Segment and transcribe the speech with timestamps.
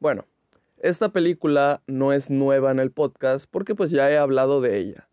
[0.00, 0.24] Bueno,
[0.78, 5.08] esta película no es nueva en el podcast porque pues ya he hablado de ella.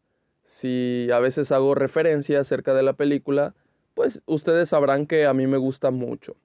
[0.45, 3.53] Si a veces hago referencia acerca de la película,
[3.95, 6.37] pues ustedes sabrán que a mí me gusta mucho.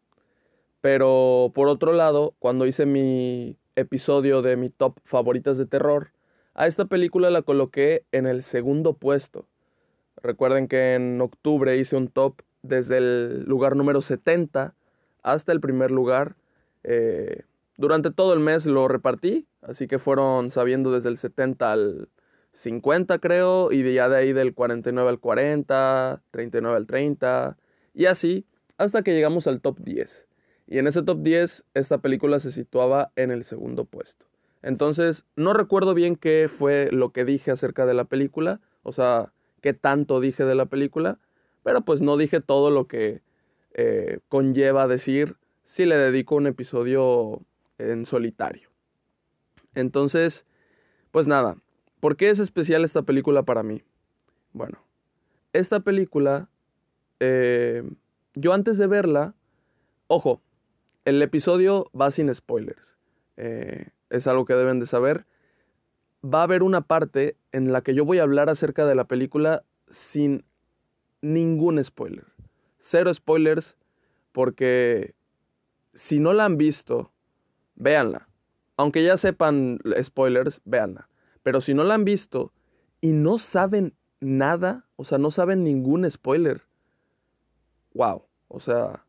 [0.81, 6.11] Pero por otro lado, cuando hice mi episodio de mi top favoritas de terror,
[6.55, 9.47] a esta película la coloqué en el segundo puesto.
[10.21, 14.75] Recuerden que en octubre hice un top desde el lugar número 70
[15.23, 16.35] hasta el primer lugar.
[16.83, 17.45] Eh,
[17.83, 22.09] durante todo el mes lo repartí, así que fueron sabiendo desde el 70 al
[22.53, 27.59] 50 creo, y ya de ahí del 49 al 40, 39 al 30,
[27.93, 28.47] y así
[28.79, 30.29] hasta que llegamos al top 10.
[30.69, 34.27] Y en ese top 10 esta película se situaba en el segundo puesto.
[34.63, 39.33] Entonces, no recuerdo bien qué fue lo que dije acerca de la película, o sea,
[39.61, 41.19] qué tanto dije de la película,
[41.65, 43.23] pero pues no dije todo lo que
[43.75, 47.43] eh, conlleva decir si le dedico un episodio
[47.79, 48.71] en solitario.
[49.75, 50.45] Entonces,
[51.11, 51.57] pues nada,
[52.01, 53.83] ¿por qué es especial esta película para mí?
[54.53, 54.79] Bueno,
[55.53, 56.49] esta película,
[57.21, 57.83] eh,
[58.35, 59.35] yo antes de verla,
[60.07, 60.43] ojo,
[61.05, 62.97] el episodio va sin spoilers,
[63.37, 65.27] eh, es algo que deben de saber.
[66.25, 69.05] Va a haber una parte en la que yo voy a hablar acerca de la
[69.05, 70.45] película sin
[71.21, 72.27] ningún spoiler.
[72.79, 73.77] Cero spoilers,
[74.33, 75.15] porque
[75.95, 77.13] si no la han visto
[77.75, 78.29] véanla.
[78.77, 81.09] Aunque ya sepan spoilers, véanla.
[81.43, 82.53] Pero si no la han visto
[83.01, 86.63] y no saben nada, o sea, no saben ningún spoiler,
[87.95, 89.05] wow, o sea,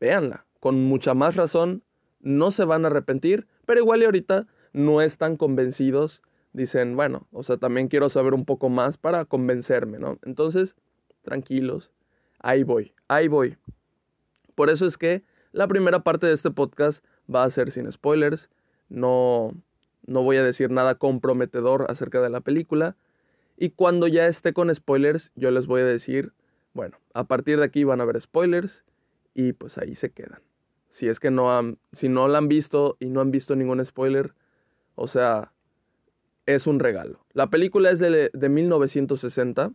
[0.00, 0.44] véanla.
[0.60, 1.82] Con mucha más razón,
[2.20, 6.22] no se van a arrepentir, pero igual y ahorita no están convencidos.
[6.52, 10.18] Dicen, bueno, o sea, también quiero saber un poco más para convencerme, ¿no?
[10.22, 10.76] Entonces,
[11.22, 11.90] tranquilos,
[12.38, 13.56] ahí voy, ahí voy.
[14.54, 17.04] Por eso es que la primera parte de este podcast
[17.34, 18.48] va a ser sin spoilers.
[18.88, 19.52] No,
[20.06, 22.96] no voy a decir nada comprometedor acerca de la película.
[23.56, 26.32] Y cuando ya esté con spoilers, yo les voy a decir,
[26.74, 28.84] bueno, a partir de aquí van a haber spoilers
[29.34, 30.40] y pues ahí se quedan.
[30.90, 33.84] Si es que no han, si no la han visto y no han visto ningún
[33.84, 34.34] spoiler,
[34.94, 35.52] o sea,
[36.46, 37.24] es un regalo.
[37.32, 39.72] La película es de, de 1960,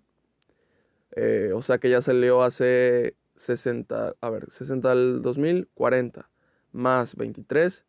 [1.15, 6.29] eh, o sea que ya salió hace 60, a ver, 60 al 2000, 40
[6.71, 7.83] más 23,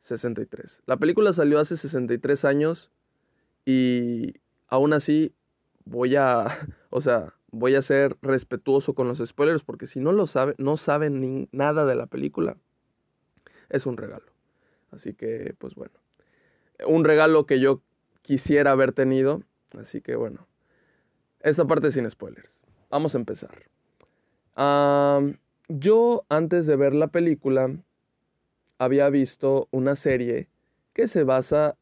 [0.00, 0.82] 63.
[0.86, 2.90] La película salió hace 63 años
[3.64, 4.34] y
[4.68, 5.34] aún así
[5.84, 6.46] voy a,
[6.90, 10.76] o sea, voy a ser respetuoso con los spoilers porque si no lo saben, no
[10.76, 12.56] saben ni nada de la película,
[13.70, 14.26] es un regalo.
[14.90, 15.94] Así que, pues bueno,
[16.86, 17.82] un regalo que yo
[18.22, 19.42] quisiera haber tenido.
[19.78, 20.46] Así que bueno,
[21.40, 22.60] esta parte sin spoilers.
[22.90, 23.62] Vamos a empezar.
[25.68, 27.70] yo antes de ver la película
[28.78, 30.48] había visto una serie
[30.92, 31.76] que se basa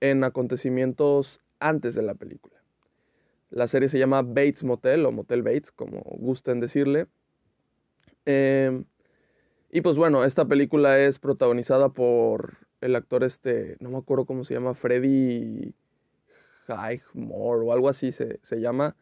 [0.00, 2.56] en acontecimientos antes de la película.
[3.50, 7.06] La serie se llama Bates Motel o Motel Bates, como gusten decirle.
[8.26, 8.84] Em,
[9.70, 14.44] y pues bueno, esta película es protagonizada por el actor este, no me acuerdo cómo
[14.44, 15.74] se llama, Freddy
[16.68, 18.96] Highmore o algo así se, se llama.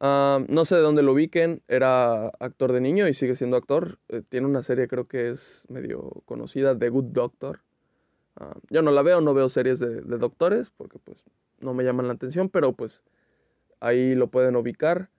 [0.00, 3.98] No sé de dónde lo ubiquen, era actor de niño y sigue siendo actor.
[4.08, 7.60] Eh, tiene una serie creo que es medio conocida, The Good Doctor.
[8.70, 11.22] Yo no la veo, no veo series de, doctores porque pues
[11.60, 13.02] no me llaman la atención, pero pues
[13.80, 15.10] ahí lo pueden ubicar.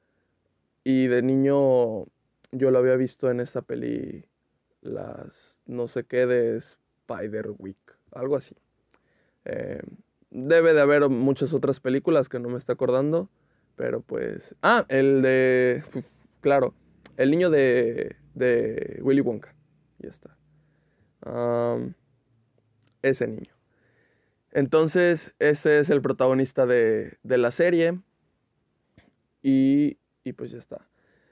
[0.84, 2.06] Y de niño
[2.52, 4.26] yo lo había visto en esta peli,
[4.82, 7.78] las no sé qué de Spider Week,
[8.12, 8.56] algo así.
[9.46, 9.82] Eh,
[10.32, 13.30] debe de haber muchas otras películas que no me está acordando.
[13.82, 14.54] Pero pues.
[14.62, 15.84] Ah, el de.
[16.42, 16.76] Claro.
[17.18, 18.16] El niño de.
[18.36, 19.56] de Willy Wonka.
[19.98, 20.38] Ya está.
[23.02, 23.56] ese niño.
[24.52, 28.00] Entonces, ese es el protagonista de, de la serie.
[29.42, 30.88] Y, y pues ya está.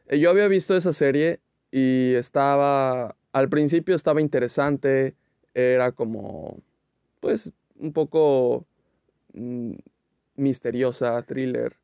[0.08, 3.16] Eh, yo había visto esa serie y estaba.
[3.32, 5.14] Al principio estaba interesante.
[5.54, 6.58] Era como.
[7.20, 8.66] Pues un poco.
[9.34, 9.76] Mm,
[10.36, 11.79] misteriosa, thriller.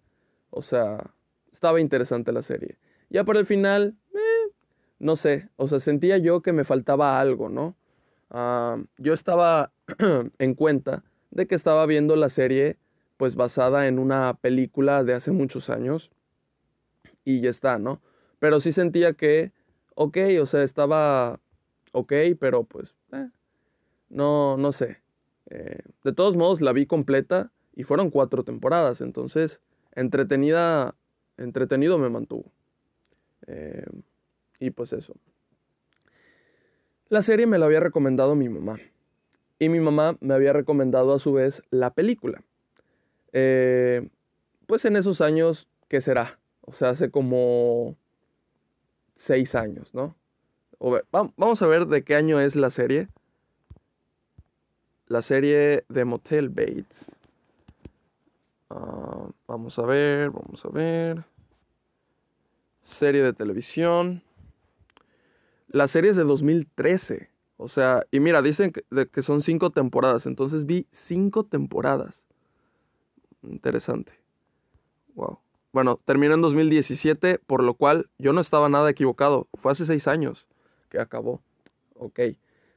[0.56, 1.12] O sea,
[1.52, 2.78] estaba interesante la serie.
[3.10, 4.52] Ya por el final, eh,
[5.00, 7.76] no sé, o sea, sentía yo que me faltaba algo, ¿no?
[8.30, 9.72] Ah, yo estaba
[10.40, 12.78] en cuenta de que estaba viendo la serie
[13.18, 16.10] pues basada en una película de hace muchos años
[17.26, 18.02] y ya está, ¿no?
[18.40, 19.52] Pero sí sentía que,
[19.96, 21.40] ok, o sea, estaba
[21.92, 23.30] ok, pero pues, eh,
[24.10, 25.02] no, no sé.
[25.50, 29.60] Eh, de todos modos, la vi completa y fueron cuatro temporadas, entonces
[29.96, 30.96] entretenida,
[31.38, 32.52] entretenido me mantuvo.
[33.48, 33.86] Eh,
[34.60, 35.16] y pues eso.
[37.10, 38.80] La serie me la había recomendado mi mamá.
[39.60, 42.44] Y mi mamá me había recomendado a su vez la película.
[43.32, 44.10] Eh,
[44.68, 46.40] pues en esos años, ¿qué será?
[46.62, 47.96] O sea, hace como
[49.16, 50.16] seis años, ¿no?
[51.10, 53.08] vamos a ver de qué año es la serie.
[55.08, 57.16] La serie de Motel Bates.
[58.70, 61.26] Ah, vamos a ver, vamos a ver.
[62.84, 64.24] Serie de televisión.
[65.68, 67.30] La serie es de 2013.
[67.58, 70.26] O sea, y mira, dicen que, que son cinco temporadas.
[70.26, 72.26] Entonces vi cinco temporadas.
[73.44, 74.14] Interesante.
[75.16, 75.40] Wow.
[75.72, 79.48] Bueno, terminó en 2017, por lo cual yo no estaba nada equivocado.
[79.56, 80.46] Fue hace seis años
[80.90, 81.42] que acabó.
[81.96, 82.20] Ok.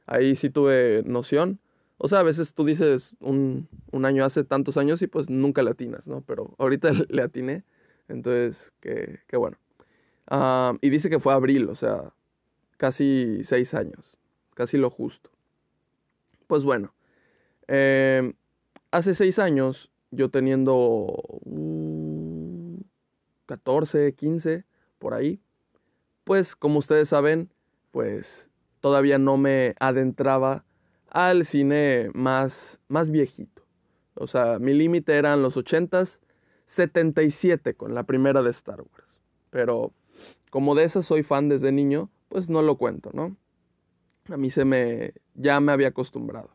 [0.05, 1.59] Ahí sí tuve noción.
[2.01, 3.67] O sea, a veces tú dices un,
[4.05, 6.21] año hace tantos años y pues nunca le atinas, ¿no?
[6.21, 7.63] Pero ahorita le atiné.
[8.07, 9.57] Entonces, qué, bueno.
[10.27, 12.13] Ah, y dice que fue abril, o sea,
[12.77, 14.17] casi seis años.
[14.53, 15.29] Casi lo justo.
[16.47, 16.93] Pues bueno.
[17.67, 18.33] Em,
[18.91, 21.21] hace seis años, yo teniendo
[23.45, 24.63] 14, 15,
[24.99, 25.41] por ahí,
[26.23, 27.49] pues como ustedes saben,
[27.91, 28.47] pues
[28.79, 30.63] todavía no me adentraba
[31.11, 33.63] al cine más, más viejito.
[34.15, 36.19] O sea, mi límite eran los 80s,
[36.65, 39.21] 77 con la primera de Star Wars.
[39.49, 39.93] Pero
[40.49, 43.35] como de esas soy fan desde niño, pues no lo cuento, ¿no?
[44.29, 46.49] A mí se me ya me había acostumbrado.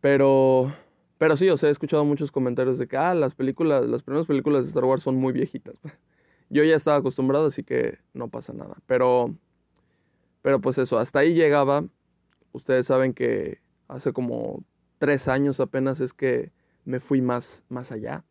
[0.00, 0.72] Pero
[1.18, 4.26] pero sí, o sea, he escuchado muchos comentarios de que ah, las películas, las primeras
[4.26, 5.80] películas de Star Wars son muy viejitas.
[6.50, 8.76] Yo ya estaba acostumbrado, así que no pasa nada.
[8.86, 9.34] Pero
[10.42, 11.84] pero pues eso, hasta ahí llegaba
[12.54, 13.58] ustedes saben que
[13.88, 14.64] hace como
[14.98, 16.52] tres años apenas es que
[16.86, 18.24] me fui más, más allá.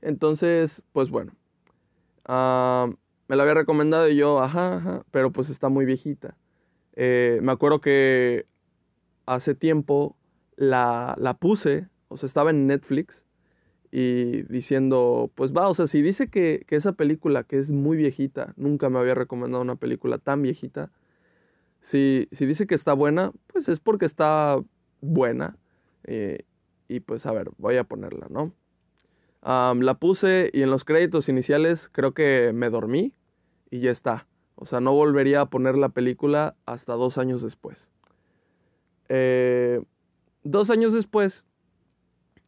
[0.00, 1.32] Entonces, pues bueno,
[2.24, 2.90] ah,
[3.28, 6.36] me la había recomendado y yo, ajá, ajá, pero pues está muy viejita.
[6.94, 8.46] Eh, me acuerdo que
[9.26, 10.16] hace tiempo
[10.56, 13.24] la, la puse, o sea, estaba en Netflix
[13.90, 17.96] y diciendo, pues va, o sea, si dice que, que, esa película, que es muy
[17.96, 20.90] viejita, nunca me había recomendado una película tan viejita,
[21.82, 24.58] si, dice que está buena, pues es porque está
[25.00, 25.56] buena.
[26.04, 26.44] Eh,
[26.88, 28.52] y pues a ver, voy a ponerla, ¿no?
[29.44, 33.12] la puse y en los créditos iniciales creo que me dormí
[33.70, 34.28] y ya está.
[34.54, 37.90] O sea, no volvería a poner la película hasta dos años después.
[39.08, 39.82] Eh,
[40.44, 41.44] dos años después,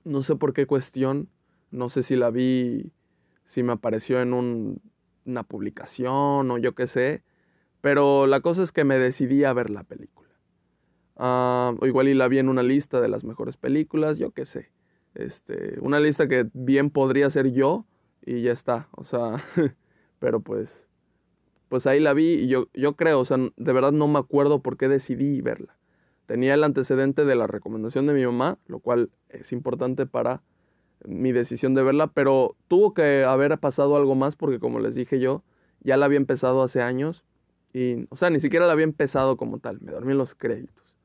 [0.04, 1.28] no sé por qué cuestión,
[1.72, 2.92] no sé si la vi,
[3.44, 4.80] si me apareció en
[5.24, 7.24] una publicación o yo qué sé,
[7.84, 10.30] pero la cosa es que me decidí a ver la película.
[11.16, 14.46] Ah, o igual y la vi en una lista de las mejores películas, yo qué
[14.46, 14.70] sé.
[15.14, 17.84] Este, una lista que bien podría ser yo
[18.24, 18.88] y ya está.
[18.92, 19.44] O sea,
[20.18, 20.88] pero pues,
[21.68, 24.62] pues ahí la vi y yo, yo creo, o sea, de verdad no me acuerdo
[24.62, 25.76] por qué decidí verla.
[26.24, 30.40] Tenía el antecedente de la recomendación de mi mamá, lo cual es importante para
[31.04, 35.20] mi decisión de verla, pero tuvo que haber pasado algo más porque como les dije
[35.20, 35.42] yo,
[35.82, 37.26] ya la había empezado hace años
[37.74, 40.96] y, o sea, ni siquiera la había empezado como tal, me dormí en los créditos.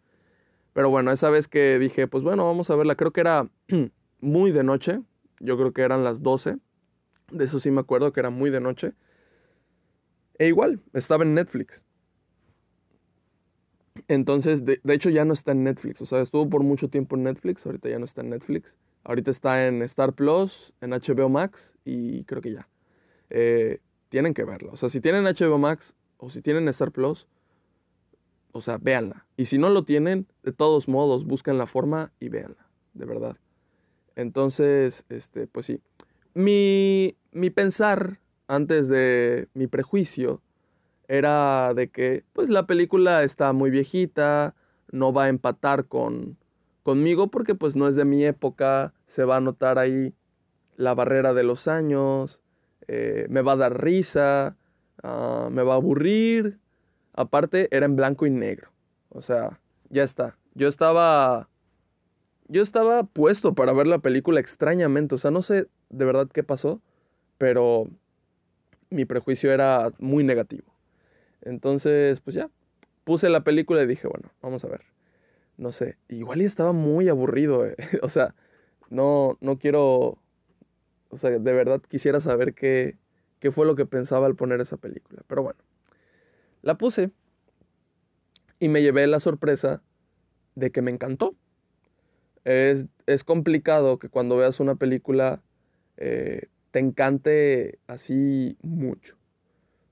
[0.74, 3.50] Pero bueno, esa vez que dije, pues bueno, vamos a verla, creo que era
[4.22, 5.02] muy de noche,
[5.40, 6.58] yo creo que eran las 12,
[7.32, 8.94] de eso sí me acuerdo que era muy de noche.
[10.38, 11.84] E igual, estaba en Netflix.
[14.08, 17.24] Entonces, de, hecho ya no está en Netflix, o sea, estuvo por mucho tiempo en
[17.24, 18.78] Netflix, ahorita ya no está en Netflix.
[19.04, 22.68] Ahorita está en Star Plus, en HBO Max y creo que ya.
[23.30, 24.72] Eh, tienen que verla.
[24.72, 27.28] O sea, si tienen HBO Max, o si tienen Star Plus,
[28.52, 29.26] o sea, véanla.
[29.38, 33.38] Y si no lo tienen, de todos modos, busquen la forma y véanla, de verdad.
[34.16, 35.82] Entonces, este, pues sí.
[36.34, 40.42] Mi, mi pensar antes de mi prejuicio
[41.08, 44.56] era de que, pues la película está muy viejita,
[44.92, 46.38] no va a empatar con,
[46.84, 50.14] conmigo porque pues no es de mi época, se va a notar ahí
[50.76, 52.40] la barrera de los años,
[52.88, 54.56] eh, me va a dar risa,
[55.04, 56.60] Ah, me va a aburrir.
[57.14, 58.70] Aparte, era en blanco y negro.
[59.10, 60.38] O sea, ya está.
[60.56, 61.50] Yo estaba.
[62.48, 65.16] Yo estaba puesto para ver la película extrañamente.
[65.16, 66.82] O sea, no sé de verdad qué pasó.
[67.38, 67.88] Pero
[68.90, 70.74] mi prejuicio era muy negativo.
[71.42, 72.50] Entonces, pues ya.
[73.04, 74.82] Puse la película y dije, bueno, vamos a ver.
[75.58, 75.98] No sé.
[76.10, 77.66] Igual y estaba muy aburrido.
[77.66, 77.76] Eh.
[78.02, 78.36] o sea,
[78.90, 80.18] no, no quiero.
[81.10, 82.98] O sea, de verdad quisiera saber qué,
[83.40, 85.24] qué fue lo que pensaba al poner esa película.
[85.28, 85.60] Pero bueno,
[86.62, 87.12] la puse
[88.60, 89.82] y me llevé la sorpresa
[90.56, 91.36] de que me encantó.
[92.44, 95.42] Es, es complicado que cuando veas una película
[95.98, 99.16] eh, te encante así mucho.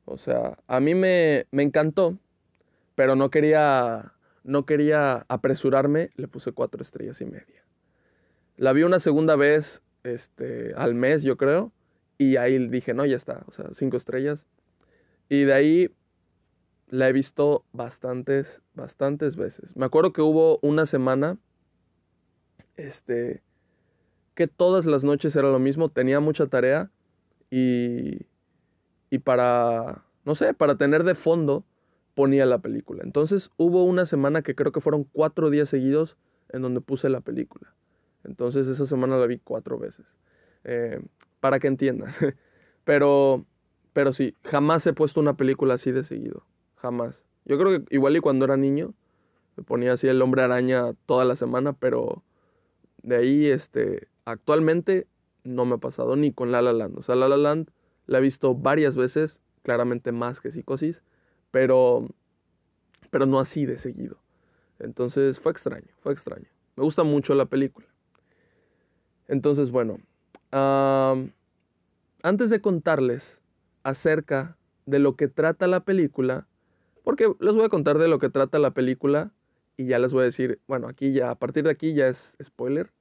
[0.06, 2.18] O sea, a mí me, me encantó,
[2.96, 4.14] pero no quería,
[4.44, 7.66] no quería apresurarme, le puse cuatro estrellas y media.
[8.56, 11.74] La vi una segunda vez este, al mes, yo creo,
[12.18, 14.46] y ahí dije, no, ya está, o sea, cinco estrellas.
[15.30, 15.96] Y de ahí
[16.90, 19.76] la he visto bastantes, bastantes veces.
[19.76, 21.38] Me acuerdo que hubo una semana,
[22.76, 23.42] este,
[24.36, 26.90] que todas las noches era lo mismo, tenía mucha tarea
[27.50, 28.26] y,
[29.10, 31.66] y para, no sé, para tener de fondo
[32.16, 33.04] ponía la película.
[33.04, 36.18] Entonces hubo una semana que creo que fueron cuatro días seguidos
[36.50, 37.76] en donde puse la película.
[38.24, 40.06] Entonces esa semana la vi cuatro veces.
[40.64, 41.00] Eh,
[41.40, 42.12] para que entiendan.
[42.84, 43.46] pero,
[43.94, 46.44] pero sí, jamás he puesto una película así de seguido.
[46.76, 47.24] Jamás.
[47.46, 48.94] Yo creo que igual y cuando era niño
[49.56, 52.24] me ponía así el hombre araña toda la semana, pero
[53.02, 55.08] de ahí, este, actualmente
[55.44, 57.00] no me ha pasado ni con La La Land.
[57.00, 57.72] O sea, La La Land
[58.06, 61.02] la he visto varias veces, claramente más que Psicosis,
[61.52, 62.08] pero,
[63.10, 64.18] pero no así de seguido.
[64.80, 66.48] Entonces fue extraño, fue extraño.
[66.76, 67.88] Me gusta mucho la película.
[69.28, 70.00] Entonces, bueno,
[70.52, 73.42] antes de contarles
[73.84, 76.48] acerca de lo que trata la película,
[77.04, 79.32] porque les voy a contar de lo que trata la película
[79.78, 82.36] y ya les voy a decir, bueno, aquí ya, a partir de aquí ya es
[82.44, 82.92] spoiler.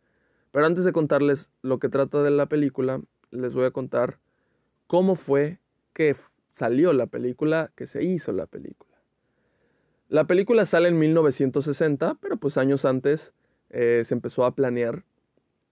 [0.53, 3.01] Pero antes de contarles lo que trata de la película,
[3.31, 4.19] les voy a contar
[4.87, 5.59] cómo fue
[5.93, 6.17] que
[6.51, 8.97] salió la película, que se hizo la película.
[10.09, 13.33] La película sale en 1960, pero pues años antes
[13.71, 15.05] eh, se empezó a planear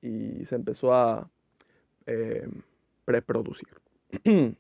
[0.02, 1.30] y se empezó a
[2.06, 2.48] eh,
[3.04, 3.68] preproducir.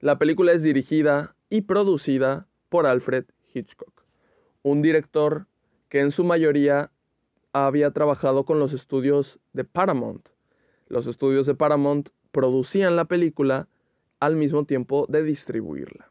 [0.00, 4.04] la película es dirigida y producida por Alfred Hitchcock,
[4.62, 5.46] un director
[5.88, 6.90] que en su mayoría
[7.52, 10.28] había trabajado con los estudios de Paramount.
[10.88, 13.68] Los estudios de Paramount producían la película
[14.20, 16.10] al mismo tiempo de distribuirla.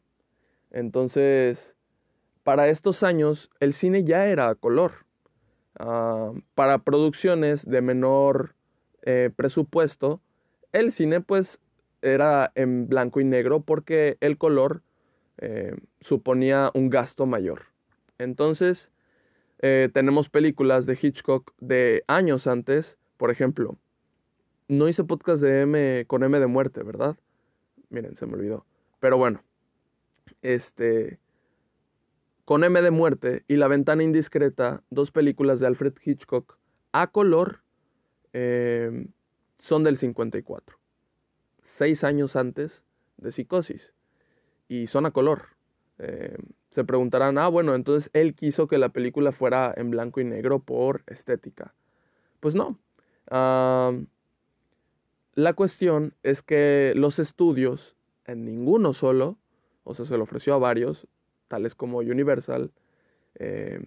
[0.71, 1.75] Entonces,
[2.43, 5.05] para estos años, el cine ya era a color.
[5.77, 8.54] Ah, para producciones de menor
[9.05, 10.21] eh, presupuesto,
[10.71, 11.59] el cine pues
[12.01, 14.81] era en blanco y negro porque el color
[15.37, 17.63] eh, suponía un gasto mayor.
[18.17, 18.91] Entonces,
[19.59, 23.77] eh, tenemos películas de Hitchcock de años antes, por ejemplo,
[24.67, 27.15] no hice podcast de M con M de muerte, ¿verdad?
[27.89, 28.65] Miren, se me olvidó.
[28.99, 29.43] Pero bueno,
[30.41, 31.19] este,
[32.45, 36.57] con M de muerte y La ventana indiscreta, dos películas de Alfred Hitchcock
[36.91, 37.61] a color,
[38.37, 39.07] eh,
[39.59, 40.77] son del 54,
[41.63, 42.83] seis años antes
[43.15, 43.93] de Psicosis
[44.67, 45.55] y son a color.
[45.99, 46.35] Eh,
[46.69, 50.59] se preguntarán, ah, bueno, entonces él quiso que la película fuera en blanco y negro
[50.59, 51.73] por estética.
[52.41, 52.77] Pues no.
[55.35, 59.37] la cuestión es que los estudios, en ninguno solo,
[59.85, 61.07] o sea, se lo ofreció a varios,
[61.47, 62.73] tales como Universal,
[63.35, 63.79] eh,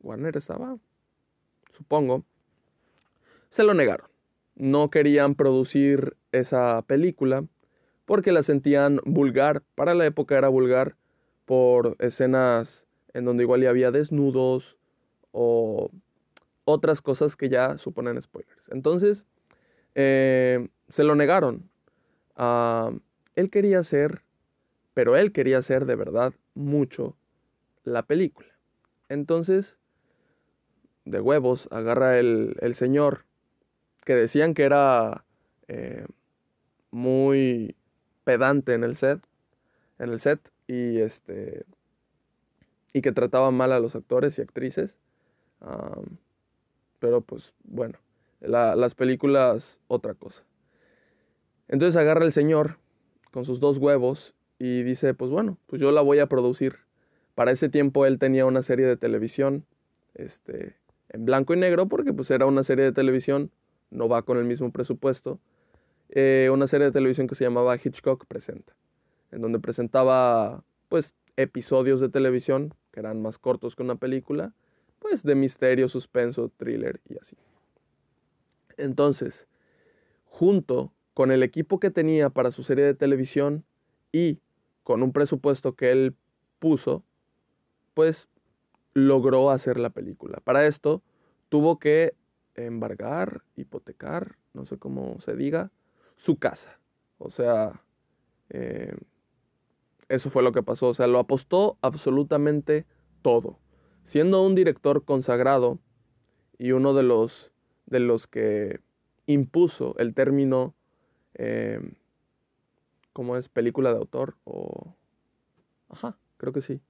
[0.00, 0.78] Warner estaba,
[1.72, 2.24] supongo,
[3.50, 4.08] se lo negaron.
[4.54, 7.44] No querían producir esa película
[8.04, 9.62] porque la sentían vulgar.
[9.74, 10.96] Para la época era vulgar
[11.44, 14.76] por escenas en donde igual ya había desnudos
[15.32, 15.90] o
[16.64, 18.68] otras cosas que ya suponen spoilers.
[18.70, 19.26] Entonces,
[19.94, 21.70] eh, se lo negaron.
[22.36, 22.92] Ah,
[23.36, 24.22] él quería hacer,
[24.94, 27.16] pero él quería hacer de verdad mucho
[27.84, 28.48] la película.
[29.08, 29.76] Entonces,
[31.04, 33.24] de huevos, agarra el, el señor
[34.08, 35.22] que decían que era
[35.66, 36.06] eh,
[36.90, 37.76] muy
[38.24, 39.20] pedante en el set,
[39.98, 41.66] en el set y este
[42.94, 44.96] y que trataba mal a los actores y actrices.
[46.98, 47.98] pero pues bueno,
[48.40, 50.42] las películas otra cosa.
[51.68, 52.78] Entonces agarra el señor
[53.30, 56.76] con sus dos huevos y dice, pues bueno, pues yo la voy a producir.
[57.34, 59.66] Para ese tiempo él tenía una serie de televisión,
[60.14, 60.76] este,
[61.10, 63.50] en blanco y negro, porque pues era una serie de televisión,
[63.90, 65.38] no va con el mismo presupuesto.
[66.10, 68.74] Eh, una serie de televisión que se llamaba Hitchcock Presenta,
[69.30, 74.54] en donde presentaba pues episodios de televisión que eran más cortos que una película,
[74.98, 77.36] pues de misterio, suspenso, thriller y así.
[78.76, 79.46] Entonces,
[80.24, 83.64] junto con el equipo que tenía para su serie de televisión
[84.12, 84.38] y
[84.82, 86.14] con un presupuesto que él
[86.58, 87.04] puso,
[87.94, 88.28] pues
[88.94, 90.40] logró hacer la película.
[90.44, 91.02] Para esto
[91.48, 92.14] tuvo que
[92.66, 95.70] embargar, hipotecar, no sé cómo se diga,
[96.16, 96.78] su casa.
[97.18, 97.82] O sea,
[98.50, 98.96] eh,
[100.08, 100.88] eso fue lo que pasó.
[100.88, 102.86] O sea, lo apostó absolutamente
[103.22, 103.58] todo.
[104.04, 105.78] Siendo un director consagrado
[106.58, 107.52] y uno de los,
[107.86, 108.80] de los que
[109.26, 110.74] impuso el término,
[111.34, 111.80] eh,
[113.12, 113.48] ¿cómo es?
[113.48, 114.94] Película de autor o...
[115.90, 116.80] Ajá, creo que sí.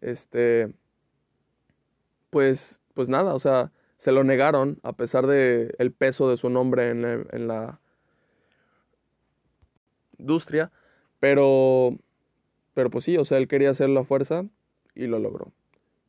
[0.00, 0.72] Este,
[2.30, 6.50] pues, pues nada, o sea, se lo negaron a pesar de el peso de su
[6.50, 7.80] nombre en, en la
[10.18, 10.70] industria,
[11.20, 11.96] pero,
[12.74, 14.44] pero pues sí, o sea, él quería hacerlo a fuerza
[14.94, 15.52] y lo logró.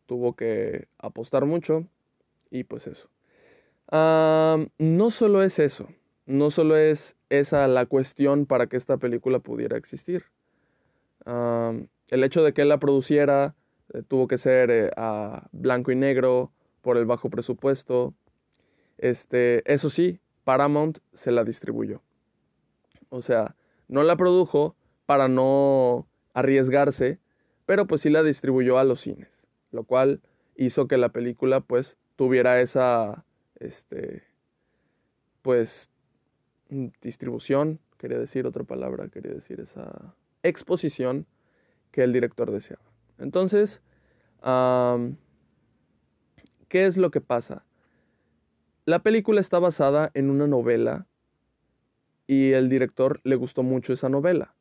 [0.05, 1.87] Tuvo que apostar mucho
[2.51, 3.09] y pues eso.
[3.91, 5.87] no solo es eso,
[6.25, 10.25] no solo es esa la cuestión para que esta película pudiera existir.
[11.25, 13.55] el hecho de que él la produciera
[13.93, 16.51] eh, tuvo que ser eh, a blanco y negro
[16.85, 18.13] por el bajo presupuesto.
[18.99, 22.03] Este, eso sí, Paramount se la distribuyó.
[23.09, 23.55] O sea,
[23.87, 24.75] no la produjo
[25.07, 27.17] para no arriesgarse,
[27.65, 29.29] pero pues sí la distribuyó a los cines,
[29.71, 30.21] lo cual
[30.55, 33.25] hizo que la película pues tuviera esa,
[33.55, 34.21] este,
[35.41, 35.89] pues,
[37.01, 40.13] distribución, quería decir otra palabra, quería decir esa
[40.43, 41.25] exposición
[41.91, 42.85] que el director deseaba.
[43.17, 43.81] Entonces,
[46.75, 47.63] ¿qué es lo que pasa?
[48.83, 51.07] La película está basada en una novela
[52.27, 54.55] y el director le gustó mucho esa novela.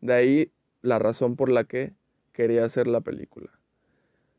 [0.00, 1.92] De ahí la razón por la que
[2.32, 3.50] quería hacer la película.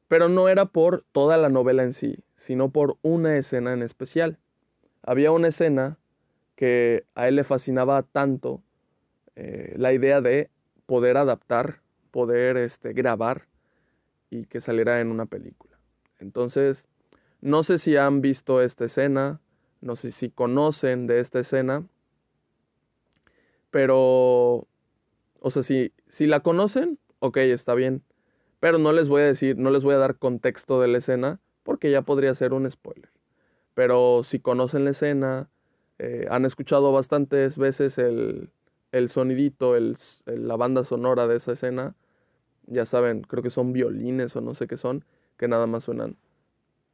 [0.08, 4.40] Pero no era por toda la novela en sí, sino por una escena en especial.
[5.04, 6.00] Había una escena
[6.56, 8.64] que a él le fascinaba tanto
[9.36, 10.50] eh, la idea de
[10.88, 13.46] poder adaptar, poder este, grabar
[14.32, 15.78] y que saliera en una película.
[16.18, 16.88] Entonces,
[17.42, 19.42] no sé si han visto esta escena,
[19.82, 21.86] no sé si conocen de esta escena,
[23.72, 24.68] pero,
[25.40, 28.04] o sea, si, si la conocen, ok, está bien.
[28.60, 31.40] Pero no les voy a decir, no les voy a dar contexto de la escena
[31.64, 33.10] porque ya podría ser un spoiler.
[33.74, 35.50] Pero si conocen la escena,
[36.00, 38.52] eh, han escuchado bastantes veces el,
[38.92, 41.96] el sonidito, el, la banda sonora de esa escena,
[42.68, 45.06] ya saben, creo que son violines o no sé qué son,
[45.38, 46.18] que nada más suenan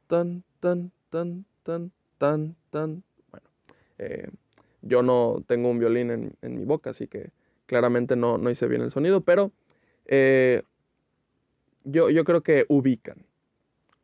[0.08, 3.04] tan, tan, tan, tan, tan, tan.
[3.30, 3.46] Bueno,
[3.98, 4.28] eh,
[4.82, 7.30] yo no tengo un violín en, mi boca, así que
[7.66, 9.52] claramente no, no hice bien el sonido, pero
[10.06, 10.62] eh,
[11.84, 13.26] yo, yo creo que ubican.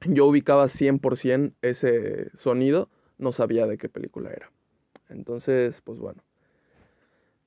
[0.07, 2.89] Yo ubicaba 100% ese sonido,
[3.19, 4.51] no sabía de qué película era.
[5.09, 6.23] Entonces, pues bueno.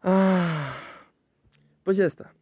[0.01, 0.75] Ah,
[1.83, 2.33] pues ya está.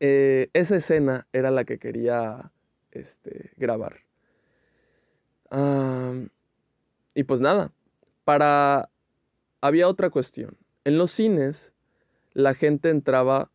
[0.00, 2.52] Eh, esa escena era la que quería
[2.90, 4.00] este, grabar.
[5.52, 7.72] Y pues nada,
[8.24, 8.90] para
[9.60, 10.56] había otra cuestión.
[10.84, 11.72] En los cines,
[12.32, 13.50] la gente entraba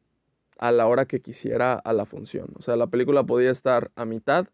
[0.58, 2.54] a la hora que quisiera a la función.
[2.58, 4.48] O sea, la película podía estar a mitad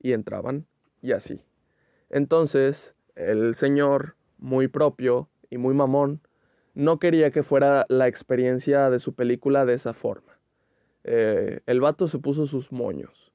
[0.00, 0.66] y entraban
[1.00, 1.40] y así.
[2.10, 6.20] Entonces, el señor, muy propio y muy mamón,
[6.74, 10.38] no quería que fuera la experiencia de su película de esa forma.
[11.04, 13.31] Eh, el vato se puso sus moños.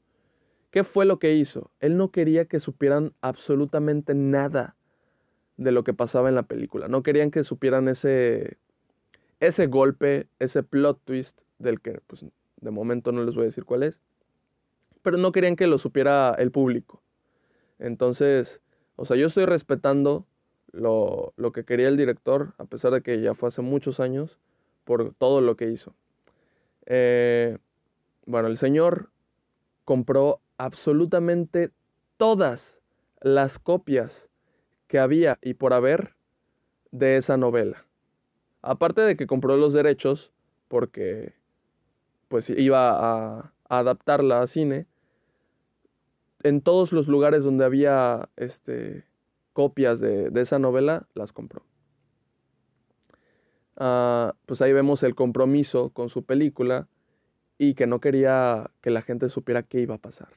[0.78, 1.72] ¿Qué fue lo que hizo?
[1.80, 4.76] Él no quería que supieran absolutamente nada
[5.56, 6.88] de lo que pasaba en la película.
[6.88, 8.58] No querían que supieran ese,
[9.40, 12.28] ese golpe, ese plot twist del que pues,
[12.62, 14.00] de momento no les voy a decir cuál es.
[15.02, 17.02] Pero no querían que lo supiera el público.
[17.80, 18.62] Entonces,
[18.98, 20.28] o sea, yo estoy respetando
[20.72, 24.38] lo, lo que quería el director, a pesar de que ya fue hace muchos años,
[24.84, 25.96] por todo lo que hizo.
[26.86, 27.58] Eh,
[28.28, 29.10] bueno, el señor
[29.84, 31.72] compró absolutamente
[32.18, 32.80] todas
[33.22, 34.28] las copias
[34.88, 36.16] que había y por haber
[36.92, 37.86] de esa novela.
[38.62, 40.32] Aparte de que compró los derechos
[40.68, 41.34] porque
[42.28, 44.88] pues iba a, adaptarla a cine,
[46.44, 49.06] en todos los lugares donde había este,
[49.54, 51.64] copias de, esa novela, las compró.
[53.76, 56.88] Ah, pues ahí vemos el compromiso con su película
[57.58, 60.30] y que no quería que la gente supiera qué iba a pasar.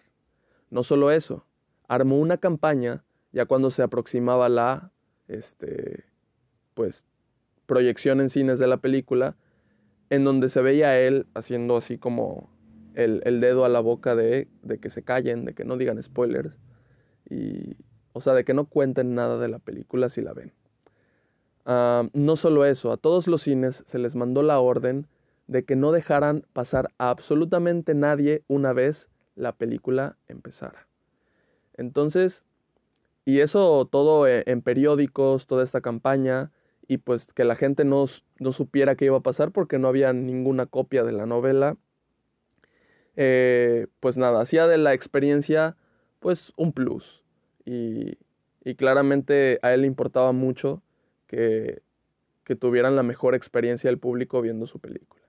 [0.71, 1.45] No solo eso,
[1.89, 4.91] armó una campaña ya cuando se aproximaba la
[5.29, 6.05] este,
[6.75, 7.05] pues,
[7.67, 9.37] proyección en cines de la película,
[10.09, 12.51] en donde se veía él haciendo así como
[12.95, 16.57] el, dedo a la boca de, de, que se callen, de que no digan spoilers,
[17.29, 17.77] y,
[18.13, 20.53] o sea, de que no cuenten nada de la película si la ven.
[21.65, 25.07] Ah, no solo eso, a todos los cines se les mandó la orden
[25.47, 29.09] de que no dejaran pasar a absolutamente nadie una vez
[29.41, 30.87] la película empezara.
[31.75, 32.45] Entonces,
[33.25, 36.51] y eso todo e, en periódicos, toda esta campaña,
[36.87, 38.07] y pues que la gente no,
[38.39, 41.77] no supiera qué iba a pasar porque no había ninguna copia de la novela.
[43.17, 45.77] Eh, pues nada, hacía de la experiencia
[46.19, 47.23] pues un plus.
[47.65, 48.19] Y,
[48.65, 50.83] y claramente a él le importaba mucho
[51.27, 51.83] que,
[52.45, 55.23] que, tuvieran la mejor experiencia del público viendo su película.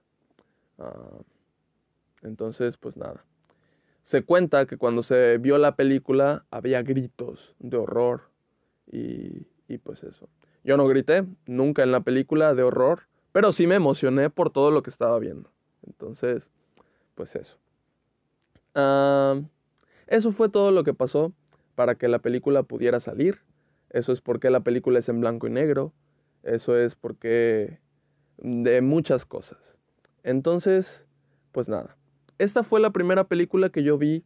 [0.80, 1.19] Ah,
[2.24, 3.24] entonces, pues nada.
[4.04, 8.30] Se cuenta que cuando se vio la película había gritos de horror
[8.92, 10.30] y, y pues eso.
[10.64, 14.72] Yo no grité nunca en la película de horror, pero sí me emocioné por todo
[14.72, 15.52] lo que estaba viendo.
[15.86, 16.52] Entonces,
[17.16, 17.58] pues eso.
[20.08, 21.34] Eso fue todo lo que pasó
[21.76, 23.40] para que la película pudiera salir.
[23.90, 25.94] Eso es porque la película es en blanco y negro.
[26.44, 27.80] Eso es porque
[28.38, 29.78] de muchas cosas.
[30.24, 31.06] Entonces,
[31.52, 31.98] pues nada.
[32.41, 34.23] Esta fue la primera película que yo vi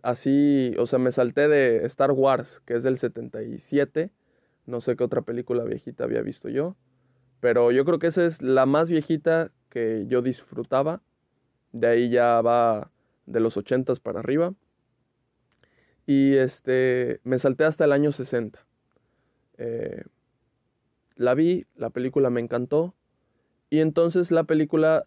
[0.00, 4.10] así, o sea, me salté de Star Wars, que es del 77.
[4.64, 6.76] No sé qué otra película viejita había visto yo.
[7.40, 11.02] Pero yo creo que esa es la más viejita que yo disfrutaba.
[11.72, 12.90] De ahí ya va
[13.26, 14.54] de los 80 para arriba.
[16.06, 18.64] Y este, me salté hasta el año 60.
[19.58, 20.04] Eh,
[21.16, 22.94] la vi, la película me encantó.
[23.68, 25.06] Y entonces la película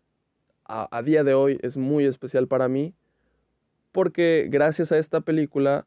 [0.69, 2.93] a, a, día de hoy es muy especial para mí
[3.91, 5.85] porque gracias a esta película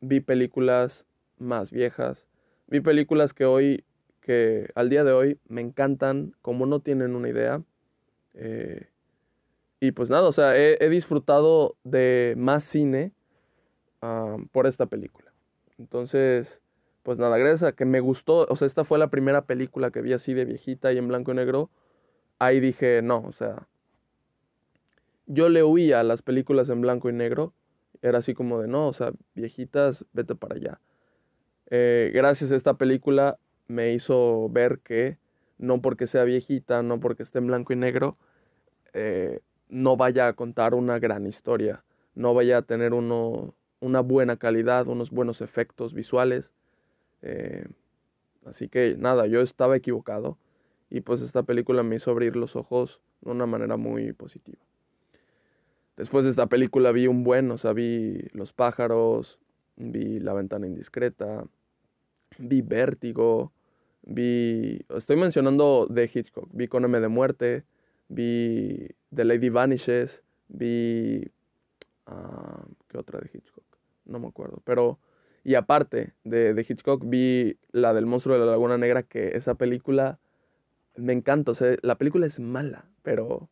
[0.00, 1.06] vi películas
[1.38, 2.26] más viejas,
[2.66, 3.84] vi películas que hoy,
[4.20, 7.62] que al día de hoy me encantan como no tienen una idea.
[8.34, 8.88] Eh,
[9.80, 13.12] y pues nada, o sea, he, disfrutado de más cine
[14.00, 15.32] uh, por esta película.
[15.76, 16.60] Entonces,
[17.02, 20.00] pues nada, gracias a que me gustó, o sea, esta fue la primera película que
[20.00, 21.68] vi así de viejita y en blanco y negro,
[22.38, 23.66] ahí dije, no, o sea,
[25.32, 27.54] yo le huía a las películas en blanco y negro,
[28.02, 30.80] era así como de, no, o sea, viejitas, vete para allá.
[31.70, 35.16] Eh, gracias a esta película me hizo ver que
[35.56, 38.18] no porque sea viejita, no porque esté en blanco y negro,
[38.92, 41.82] eh, no vaya a contar una gran historia,
[42.14, 46.52] no vaya a tener una buena calidad, unos buenos efectos visuales.
[47.22, 47.64] Eh,
[48.44, 50.36] así que nada, yo estaba equivocado
[50.90, 54.58] y pues esta película me hizo abrir los ojos de una manera muy positiva.
[55.96, 59.38] Después de esta película vi un buen, o sea, vi Los pájaros,
[59.76, 61.44] vi La ventana indiscreta,
[62.38, 63.52] vi Vértigo,
[64.02, 67.64] vi, estoy mencionando de Hitchcock, vi Con M de muerte,
[68.08, 71.30] vi The Lady Vanishes, vi,
[72.06, 73.64] uh, ¿qué otra de Hitchcock?
[74.04, 74.98] No me acuerdo, pero,
[75.44, 79.54] y aparte de, de Hitchcock vi la del monstruo de la Laguna Negra, que esa
[79.54, 80.18] película
[80.96, 83.48] me encanta, o sea, la película es mala, pero,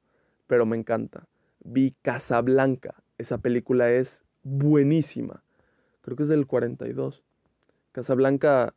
[0.46, 1.26] pero me encanta.
[1.62, 5.42] Vi Casablanca, esa película es buenísima,
[6.02, 7.22] creo que es del 42.
[7.92, 8.74] Casablanca,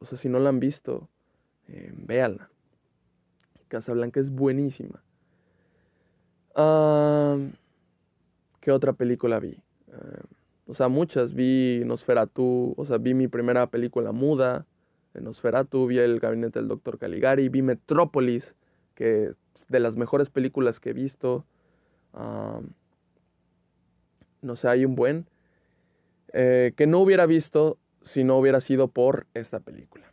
[0.00, 1.08] o sea, si no la han visto,
[1.68, 2.48] eh, véanla.
[3.68, 5.02] Casablanca es buenísima.
[6.56, 7.50] Uh,
[8.60, 9.56] ¿Qué otra película vi?
[9.88, 11.34] Uh, o sea, muchas.
[11.34, 14.66] Vi Nosferatu, o sea, vi mi primera película muda,
[15.14, 18.54] en Nosferatu, vi El Gabinete del Doctor Caligari, vi Metrópolis,
[18.94, 21.44] que es de las mejores películas que he visto.
[24.42, 25.26] No sé, hay un buen.
[26.32, 30.12] Eh, que no hubiera visto si no hubiera sido por esta película.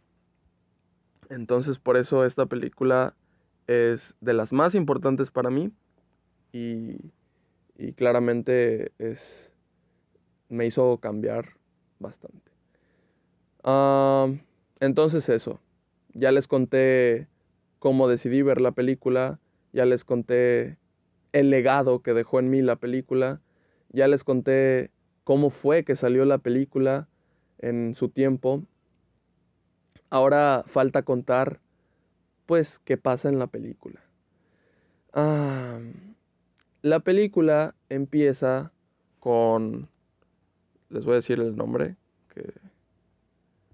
[1.29, 3.15] Entonces, por eso esta película
[3.67, 5.71] es de las más importantes para mí
[6.51, 6.97] y,
[7.95, 9.53] claramente es,
[10.49, 11.49] me hizo cambiar
[11.99, 12.51] bastante.
[14.79, 15.59] Entonces eso,
[16.13, 17.27] ya les conté
[17.79, 19.39] cómo decidí ver la película,
[19.73, 20.77] ya les conté
[21.33, 23.41] el legado que dejó en mí la película,
[23.89, 24.91] ya les conté
[25.23, 27.07] cómo fue que salió la película
[27.59, 28.63] en su tiempo.
[30.09, 31.59] Ahora falta contar,
[32.45, 34.01] pues, qué pasa en la película.
[35.13, 35.79] Ah,
[36.81, 38.71] la película empieza
[39.19, 39.89] con,
[40.89, 41.97] les voy a decir el nombre,
[42.33, 42.53] que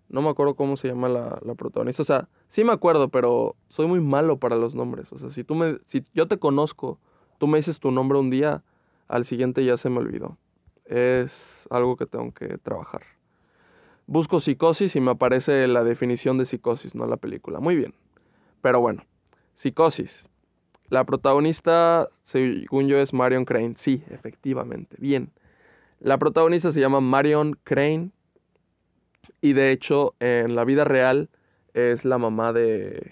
[0.09, 2.01] no me acuerdo cómo se llama la, la, protagonista.
[2.01, 5.11] O sea, sí me acuerdo, pero soy muy malo para los nombres.
[5.11, 6.99] O sea, si tú me, si yo te conozco,
[7.43, 8.63] tú me dices tu nombre un día,
[9.09, 10.37] al siguiente ya se me olvidó.
[10.85, 13.01] Es algo que tengo que trabajar.
[14.07, 17.59] Busco psicosis y me aparece la definición de psicosis, no la película.
[17.59, 17.93] Muy bien.
[18.61, 19.03] Pero bueno,
[19.55, 20.25] psicosis.
[20.87, 23.73] La protagonista, según yo, es Marion Crane.
[23.75, 24.95] Sí, efectivamente.
[24.97, 25.29] Bien.
[25.99, 28.11] La protagonista se llama Marion Crane.
[29.41, 31.29] Y de hecho, en la vida real,
[31.73, 33.11] es la mamá de,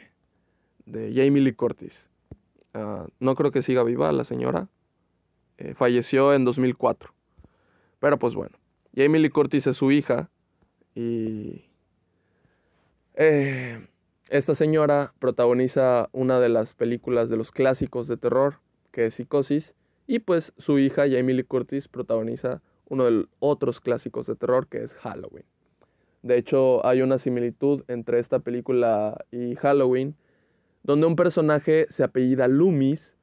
[0.86, 2.11] de Jamie Lee Curtis.
[2.74, 4.68] Uh, no creo que siga viva la señora.
[5.58, 7.14] Eh, falleció en 2004.
[8.00, 8.58] Pero pues bueno.
[8.96, 10.30] Jamie Lee Curtis es su hija.
[10.96, 11.66] Y.
[13.16, 13.88] Eh,
[14.30, 18.60] esta señora protagoniza una de las películas de los clásicos de terror,
[18.92, 19.74] que es Psicosis,
[20.08, 24.84] y pues su hija Jamie Curtis protagoniza uno de los otros clásicos de terror, que
[24.84, 25.46] es Halloween.
[26.22, 30.16] De hecho, hay una similitud entre esta película y Halloween,
[30.84, 33.16] donde un personaje se apellida Loomis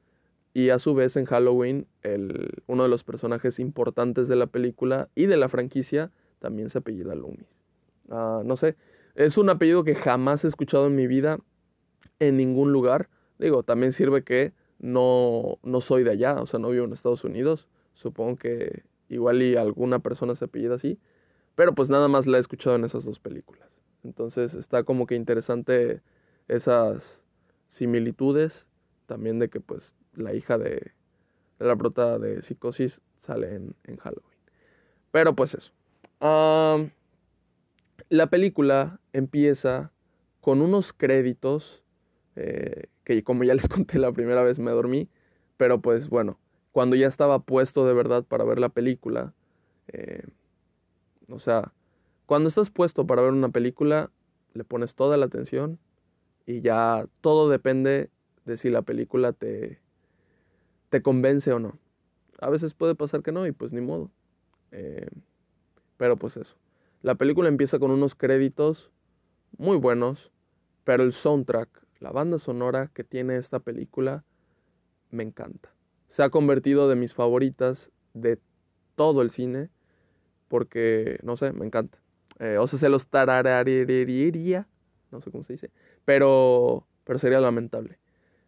[0.53, 5.09] Y a su vez en Halloween, el, uno de los personajes importantes de la película
[5.15, 7.47] y de la franquicia también se apellida Loomis.
[8.09, 8.75] Ah, no sé,
[9.15, 11.39] es un apellido que jamás he escuchado en mi vida
[12.19, 13.09] en ningún lugar.
[13.37, 17.23] Digo, también sirve que no, no soy de allá, o sea, no vivo en Estados
[17.23, 17.67] Unidos.
[17.93, 20.99] Supongo que igual y alguna persona se apellida así.
[21.55, 23.69] Pero pues nada más la he escuchado en esas dos películas.
[24.03, 26.01] Entonces está como que interesante
[26.47, 27.23] esas
[27.69, 28.65] similitudes.
[29.05, 30.91] También de que pues la hija de,
[31.57, 34.37] la prota de Psicosis sale en, Halloween.
[35.11, 35.71] Pero pues eso.
[38.09, 39.91] la película empieza
[40.41, 41.83] con unos créditos
[42.35, 45.09] eh, que como ya les conté la primera vez me dormí.
[45.57, 46.39] Pero pues bueno,
[46.71, 49.33] cuando ya estaba puesto de verdad para ver la película,
[49.87, 50.23] eh,
[51.29, 51.73] o sea,
[52.25, 54.11] cuando estás puesto para ver una película,
[54.53, 55.79] le pones toda la atención
[56.49, 58.09] y ya todo depende
[58.43, 59.79] de si la película te,
[60.89, 61.77] te convence o no.
[62.39, 64.09] A veces puede pasar que no y pues ni modo.
[64.71, 65.07] Eh,
[65.97, 66.55] pero pues eso.
[67.03, 68.89] La película empieza con unos créditos
[69.59, 70.31] muy buenos,
[70.85, 74.23] pero el soundtrack, la banda sonora que tiene esta película,
[75.11, 75.69] me encanta.
[76.07, 78.39] Se ha convertido de mis favoritas de
[78.95, 79.69] todo el cine
[80.47, 81.99] porque, no sé, me encanta.
[82.39, 84.67] Eh, o sea, se los tararariría,
[85.11, 85.69] no sé cómo se dice,
[86.09, 87.99] pero, pero sería lamentable.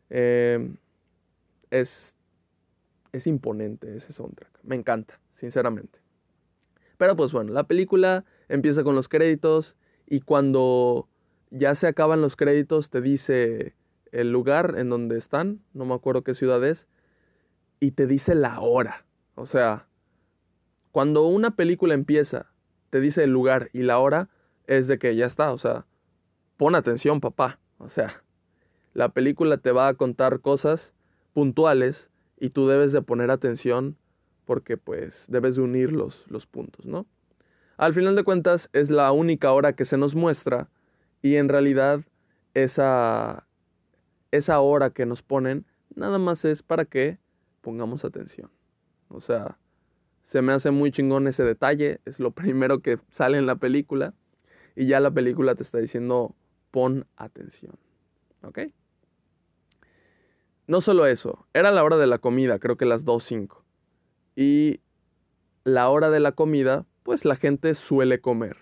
[0.10, 0.78] Em,
[1.70, 2.16] es,
[3.12, 6.00] es imponente ese soundtrack, me encanta, sinceramente.
[6.98, 9.76] Pero pues bueno, la película empieza con los créditos
[10.08, 11.08] y cuando
[11.52, 13.76] ya se acaban los créditos te dice
[14.12, 16.88] el lugar en donde están, no me acuerdo qué ciudad es,
[17.80, 19.06] y te dice la hora.
[19.36, 19.86] O sea,
[20.92, 22.52] cuando una película empieza,
[22.90, 24.30] te dice el lugar y la hora,
[24.66, 25.86] es de que ya está, o sea,
[26.62, 27.58] pon atención, papá.
[27.80, 28.22] O sea,
[28.94, 30.94] la película te va a contar cosas
[31.34, 32.08] puntuales
[32.40, 33.98] y tú debes de poner atención
[34.46, 37.08] porque pues debes de unir los, los puntos, ¿no?
[37.78, 40.70] Al final de cuentas es la única hora que se nos muestra
[41.24, 42.02] y en realidad
[42.54, 43.48] esa,
[44.30, 47.18] esa hora que nos ponen nada más es para que
[47.62, 48.52] pongamos atención.
[49.08, 49.58] O sea,
[50.22, 54.14] se me hace muy chingón ese detalle, es lo primero que sale en la película
[54.76, 56.36] y ya la película te está diciendo
[56.72, 57.76] pon atención.
[58.44, 58.60] ¿Ok?
[60.68, 63.62] No solo eso, era la hora de la comida, creo que las 2.05.
[64.36, 64.80] Y
[65.64, 68.58] la hora de la comida, pues la gente suele comer.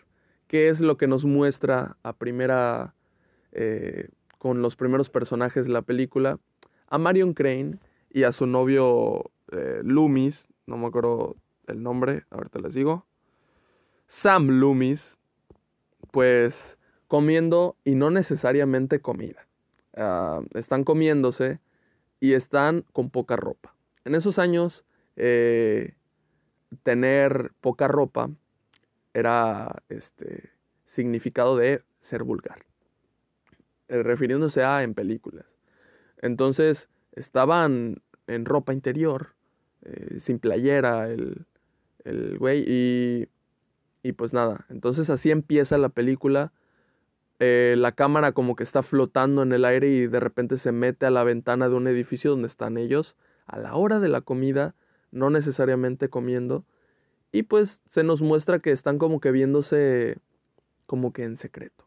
[0.48, 2.96] ¿Qué es lo que nos muestra a primera,
[3.52, 6.40] eh, con los primeros personajes de la película?
[6.88, 7.78] A Marion Crane
[8.10, 11.36] y a su novio eh, Loomis, no me acuerdo
[11.68, 13.06] el nombre, ahorita les digo.
[14.08, 15.20] Sam Loomis,
[16.12, 16.79] pues
[17.10, 19.46] comiendo y no necesariamente comida.
[19.98, 21.60] Ah, están comiéndose
[22.22, 23.76] y están con poca ropa.
[24.06, 24.86] En esos años,
[25.18, 25.96] eh,
[26.84, 28.30] tener poca ropa
[29.14, 30.52] era este
[30.86, 32.66] significado de ser vulgar,
[33.88, 35.46] eh, refiriéndose a en películas.
[36.22, 39.34] Entonces, estaban en ropa interior,
[39.82, 41.48] eh, sin playera, el,
[42.04, 42.64] el güey.
[42.68, 43.30] Y,
[44.04, 46.52] y pues nada, entonces así empieza la película.
[47.40, 51.06] Eh, la cámara como que está flotando en el aire y de repente se mete
[51.06, 54.76] a la ventana de un edificio donde están ellos a la hora de la comida,
[55.12, 56.66] no necesariamente comiendo.
[57.32, 60.18] Y pues se nos muestra que están como que viéndose
[60.86, 61.86] como que en secreto.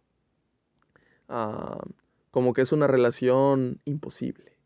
[1.29, 1.83] Ah,
[2.31, 4.57] como que es una relación imposible.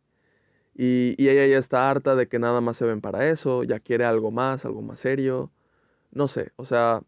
[0.74, 4.04] Y, ella ya está harta de que nada más se ven para eso, ya quiere
[4.04, 5.50] algo más, algo más serio.
[6.12, 7.02] No sé, o sea,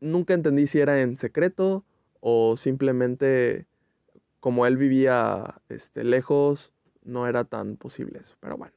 [0.00, 1.84] nunca entendí si era en secreto
[2.22, 3.66] o simplemente
[4.40, 8.36] como él vivía este, lejos, no era tan posible eso.
[8.40, 8.74] Pero bueno.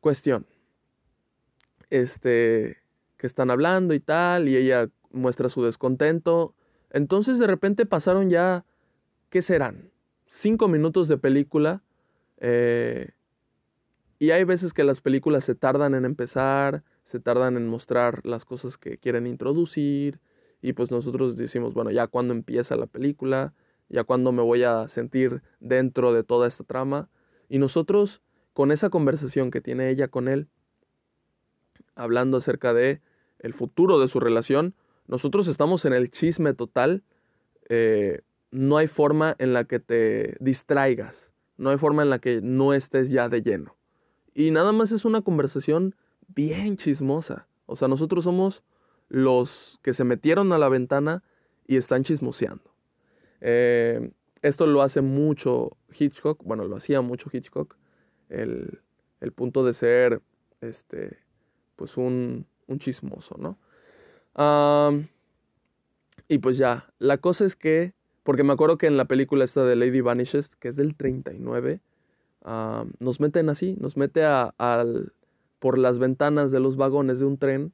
[0.00, 0.46] Cuestión.
[1.90, 2.78] Este,
[3.16, 6.54] que están hablando y tal, y ella muestra su descontento.
[6.90, 8.64] Entonces de repente pasaron ya,
[9.28, 9.90] ¿qué serán?
[10.26, 11.82] Cinco minutos de película
[12.38, 13.10] eh,
[14.18, 18.44] y hay veces que las películas se tardan en empezar, se tardan en mostrar las
[18.44, 20.20] cosas que quieren introducir.
[20.62, 23.54] Y pues nosotros decimos, bueno, ya cuando empieza la película,
[23.88, 27.08] ya cuando me voy a sentir dentro de toda esta trama.
[27.48, 30.48] Y nosotros, con esa conversación que tiene ella con él,
[31.94, 33.00] hablando acerca de
[33.38, 34.74] el futuro de su relación,
[35.06, 37.04] nosotros estamos en el chisme total.
[37.68, 41.32] Eh, no hay forma en la que te distraigas.
[41.56, 43.76] No hay forma en la que no estés ya de lleno.
[44.34, 45.94] Y nada más es una conversación
[46.28, 47.46] bien chismosa.
[47.66, 48.62] O sea, nosotros somos
[49.08, 51.22] los que se metieron a la ventana
[51.66, 52.70] y están chismoseando.
[53.40, 54.10] Eh,
[54.42, 57.76] esto lo hace mucho Hitchcock, bueno, lo hacía mucho Hitchcock.
[58.28, 58.80] el,
[59.20, 60.20] el punto de ser,
[60.60, 61.18] este,
[61.76, 63.58] pues un, un chismoso, ¿no?
[66.28, 69.64] y pues ya, la cosa es que, porque me acuerdo que en la película esta
[69.64, 71.80] de Lady Vanishes, que es del 39,
[72.98, 75.14] nos meten así, nos mete a, al,
[75.58, 77.72] por las ventanas de los vagones de un tren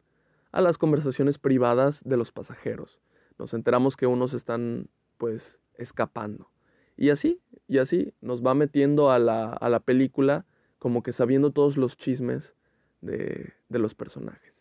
[0.52, 3.00] a las conversaciones privadas de los pasajeros.
[3.38, 6.50] Nos enteramos que unos están pues escapando.
[6.96, 10.44] Y así, y así nos va metiendo a la, a la película
[10.78, 12.54] como que sabiendo todos los chismes
[13.00, 14.52] de, de los personajes.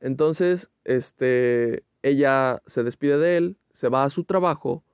[0.00, 4.84] Entonces, este, ella se despide de él, se va a su trabajo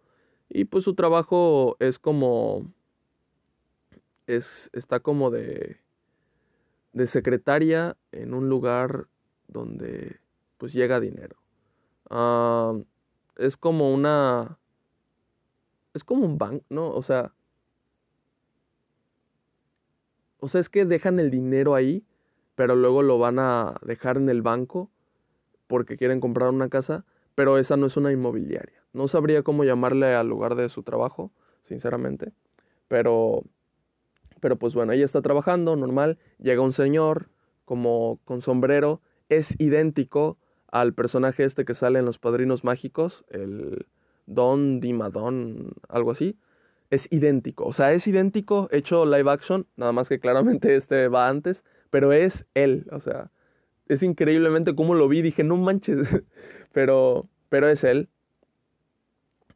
[0.48, 2.72] y pues su trabajo es como,
[4.26, 5.80] es, está como de,
[6.92, 9.08] de secretaria en un lugar
[9.48, 10.20] donde
[10.58, 11.36] pues llega dinero.
[12.10, 12.74] Ah,
[13.36, 14.58] es como una,
[15.94, 16.90] es como un banco, ¿no?
[16.90, 17.32] O sea,
[20.38, 22.04] o sea, es que dejan el dinero ahí,
[22.54, 24.90] pero luego lo van a dejar en el banco
[25.66, 27.04] porque quieren comprar una casa,
[27.34, 28.82] pero esa no es una inmobiliaria.
[28.92, 31.32] No sabría cómo llamarle al lugar de su trabajo,
[31.62, 32.32] sinceramente,
[32.88, 33.42] pero
[34.40, 37.28] pero pues bueno, ella está trabajando normal, llega un señor
[37.64, 43.86] como con sombrero, es idéntico al personaje este que sale en Los Padrinos Mágicos, el
[44.26, 46.36] Don Dimadon, algo así.
[46.90, 51.28] Es idéntico, o sea, es idéntico, hecho live action, nada más que claramente este va
[51.28, 53.30] antes, pero es él, o sea,
[53.88, 56.08] es increíblemente como lo vi, dije, no manches,
[56.72, 58.08] pero, pero es él.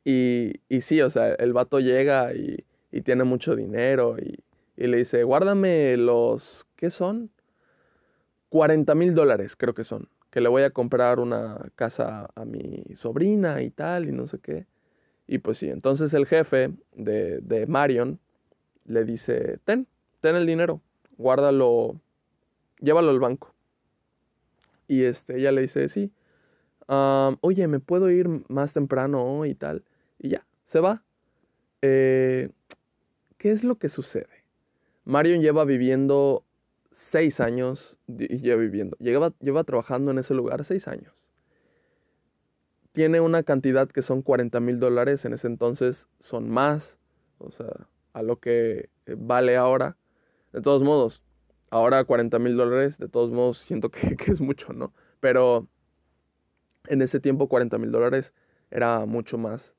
[0.04, 4.42] Y, y sí, o sea, el vato llega y, y tiene mucho dinero y,
[4.76, 7.30] y, le dice, guárdame los, ¿qué son?
[8.50, 12.84] 40 mil dólares, creo que son, que le voy a comprar una casa a mi
[12.96, 14.66] sobrina y tal, y no sé qué.
[15.26, 18.18] Y pues sí, entonces el jefe de, de Marion
[18.84, 19.86] le dice, ten,
[20.20, 20.82] ten el dinero,
[21.16, 22.00] guárdalo,
[22.80, 23.54] llévalo al banco.
[24.88, 26.12] Y este, ella le dice, sí.
[26.88, 29.84] Oye, ¿me puedo ir más temprano y tal?
[30.18, 31.04] Y ya, se va.
[31.82, 32.50] Eh,
[33.38, 34.44] ¿Qué es lo que sucede?
[35.04, 36.44] Marion lleva viviendo
[36.92, 41.26] seis años, lleva viviendo, lleva, lleva trabajando en ese lugar seis años.
[42.92, 46.98] Tiene una cantidad que son 40 mil dólares, en ese entonces son más,
[47.38, 49.96] o sea, a lo que vale ahora.
[50.52, 51.22] De todos modos,
[51.70, 54.92] Ahora 40 mil dólares, de todos modos, siento que, es mucho, ¿no?
[55.20, 55.68] Pero
[56.88, 58.34] en ese tiempo 40 mil dólares
[58.70, 59.74] era mucho más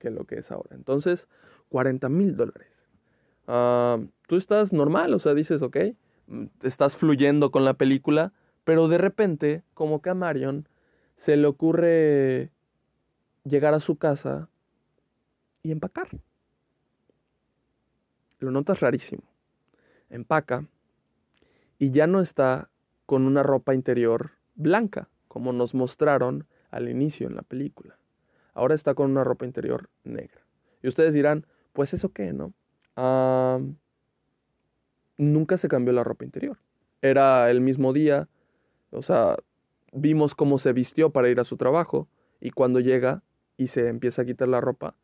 [0.00, 0.74] que lo que es ahora.
[0.74, 1.28] Entonces,
[1.68, 2.68] 40 mil dólares.
[3.46, 5.76] Ah, tú estás normal, o sea, dices, ok,
[6.62, 8.32] estás fluyendo con la película,
[8.64, 10.68] pero de repente, como que a Marion
[11.16, 12.50] se le ocurre
[13.44, 14.48] llegar a su casa
[15.62, 16.08] y empacar.
[18.38, 19.22] Lo notas rarísimo.
[20.10, 20.66] Empaca
[21.78, 22.70] y ya no está
[23.06, 27.98] con una ropa interior blanca, como nos mostraron al inicio en la película.
[28.54, 30.40] Ahora está con una ropa interior negra.
[30.82, 32.52] Y ustedes dirán, pues eso qué, ¿no?
[35.16, 36.58] Nunca se cambió la ropa interior.
[37.02, 38.28] Era el mismo día,
[38.90, 39.36] o sea,
[39.92, 42.08] vimos cómo se vistió para ir a su trabajo
[42.40, 43.22] y cuando llega
[43.56, 44.94] y se empieza a quitar la ropa,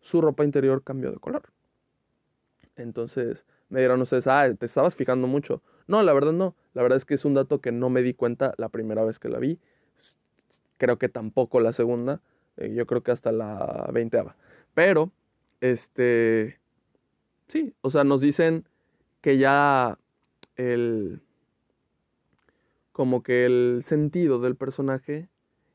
[0.00, 1.50] su ropa interior cambió de color.
[2.76, 5.62] Entonces me dirán ustedes, ah, te estabas fijando mucho.
[5.88, 6.54] No, la verdad no.
[6.74, 9.18] La verdad es que es un dato que no me di cuenta la primera vez
[9.18, 9.58] que la vi.
[10.76, 12.20] Creo que tampoco la segunda.
[12.56, 14.36] Eh, yo creo que hasta la veinteava.
[14.74, 15.10] Pero,
[15.60, 16.58] este,
[17.48, 18.68] sí, o sea, nos dicen
[19.20, 19.98] que ya
[20.56, 21.20] el,
[22.92, 25.28] como que el sentido del personaje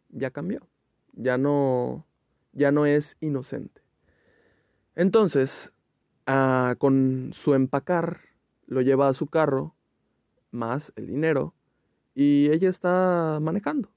[0.10, 0.67] ya cambió.
[1.13, 2.06] Ya no,
[2.54, 3.82] ya no es inocente.
[4.95, 5.71] Entonces,
[6.25, 8.21] ah, con su empacar,
[8.67, 9.75] lo lleva a su carro
[10.51, 11.54] más el dinero
[12.15, 13.89] y ella está manejando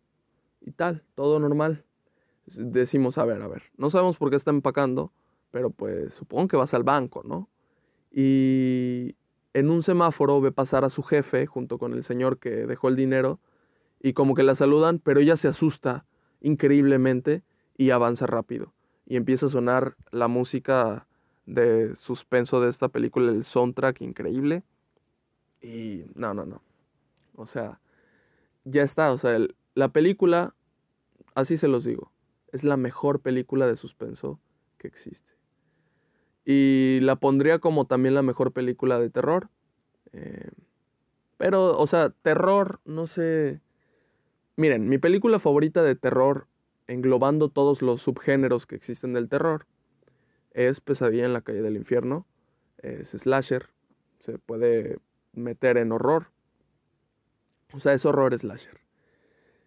[0.61, 1.85] y tal, todo normal.
[2.47, 5.13] Decimos, a ver, a ver, no sabemos por qué está empacando,
[5.51, 7.49] pero pues supongo que vas al banco, ¿no?
[8.11, 9.17] Y
[9.55, 12.97] en un semáforo ve pasar a su jefe junto con el señor que dejó el
[12.97, 13.41] dinero
[14.01, 16.05] y como que la saludan, pero ella se asusta
[16.41, 17.43] increíblemente
[17.77, 18.75] y avanza rápido.
[19.07, 21.07] Y empieza a sonar la música
[21.47, 24.63] de suspenso de esta película, el soundtrack increíble.
[25.63, 26.61] Y no, no, no.
[27.37, 27.81] O sea,
[28.65, 29.13] ya está.
[29.13, 29.39] O sea,
[29.75, 30.55] la película,
[31.35, 32.13] así se los digo,
[32.53, 34.41] es la mejor película de suspenso
[34.79, 35.34] que existe.
[36.45, 39.49] Y la pondría como también la mejor película de terror.
[40.13, 40.51] Eh,
[41.37, 43.61] pero, o sea, terror, no sé.
[44.57, 46.47] Miren, mi película favorita de terror,
[46.87, 49.67] englobando todos los subgéneros que existen del terror,
[50.53, 52.27] es Pesadilla en la calle del infierno,
[52.79, 53.71] es slasher,
[54.21, 54.99] se puede
[55.33, 56.29] meter en horror.
[57.73, 58.79] O sea, es horror slasher.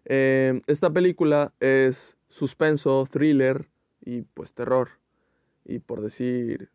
[0.06, 3.68] Eh, esta película es suspenso, thriller
[4.00, 4.90] y pues terror.
[5.68, 6.70] Y por decir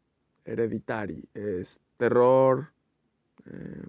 [0.45, 2.73] hereditary, es terror,
[3.47, 3.87] eh,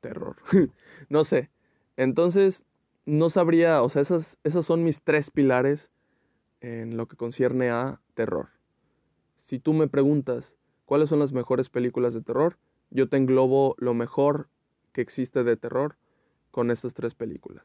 [0.00, 0.36] terror,
[1.08, 1.50] no sé.
[1.96, 2.64] Entonces,
[3.06, 5.92] no sabría, o sea, esas, esas son mis tres pilares
[6.60, 8.48] en lo que concierne a terror.
[9.44, 10.56] Si tú me preguntas
[10.86, 12.58] cuáles son las mejores películas de terror,
[12.90, 14.48] yo te englobo lo mejor
[14.92, 15.96] que existe de terror
[16.50, 17.64] con estas tres películas.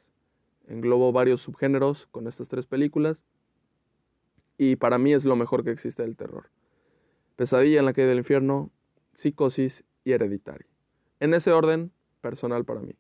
[0.68, 3.24] Englobo varios subgéneros con estas tres películas
[4.64, 6.52] y para mí es lo mejor que existe del terror.
[7.36, 8.70] Pesadilla en la calle del infierno,
[9.16, 10.68] Psicosis y Hereditary.
[11.20, 11.92] En ese orden,
[12.22, 12.94] personal para mí.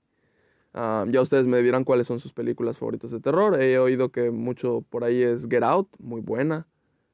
[0.74, 3.62] Ah, ya ustedes me dirán cuáles son sus películas favoritas de terror.
[3.62, 6.66] He oído que mucho por ahí es Get Out, muy buena.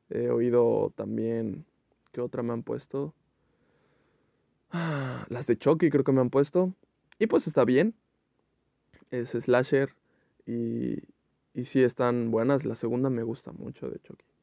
[0.09, 1.65] He oído también.
[2.13, 3.13] ¿Qué otra me han puesto?
[4.71, 6.73] Ah, las de Chucky creo que me han puesto.
[7.19, 7.95] Y pues está bien.
[9.11, 9.89] Es slasher.
[10.45, 11.03] Y,
[11.53, 12.63] y sí están buenas.
[12.63, 14.36] La segunda me gusta mucho de Chucky.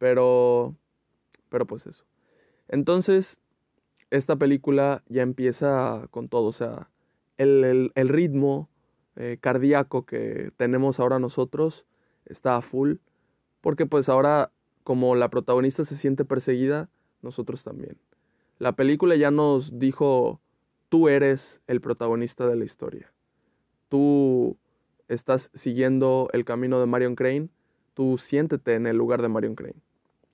[0.00, 0.74] Pero.
[1.50, 2.06] Pero pues eso.
[2.68, 3.38] Entonces,
[4.10, 6.46] esta película ya empieza con todo.
[6.46, 6.88] O sea,
[7.36, 8.70] el, ritmo
[9.16, 11.84] eh, cardíaco que tenemos ahora nosotros
[12.24, 12.94] está a full.
[13.60, 14.52] Porque pues ahora
[14.84, 16.88] como la protagonista se siente perseguida,
[17.20, 17.98] nosotros también.
[18.58, 20.40] La película ya nos dijo,
[20.88, 23.12] tú eres el protagonista de la historia.
[23.90, 24.56] Tú
[25.08, 27.50] estás siguiendo el camino de Marion Crane,
[27.92, 29.82] tú siéntete en el lugar de Marion Crane.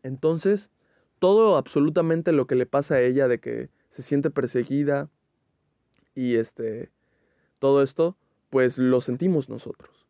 [0.06, 0.70] Entonces,
[1.18, 5.08] todo absolutamente lo que le pasa a ella de que se siente perseguida
[6.14, 6.90] y este
[7.58, 8.16] todo esto,
[8.50, 10.06] pues lo sentimos nosotros.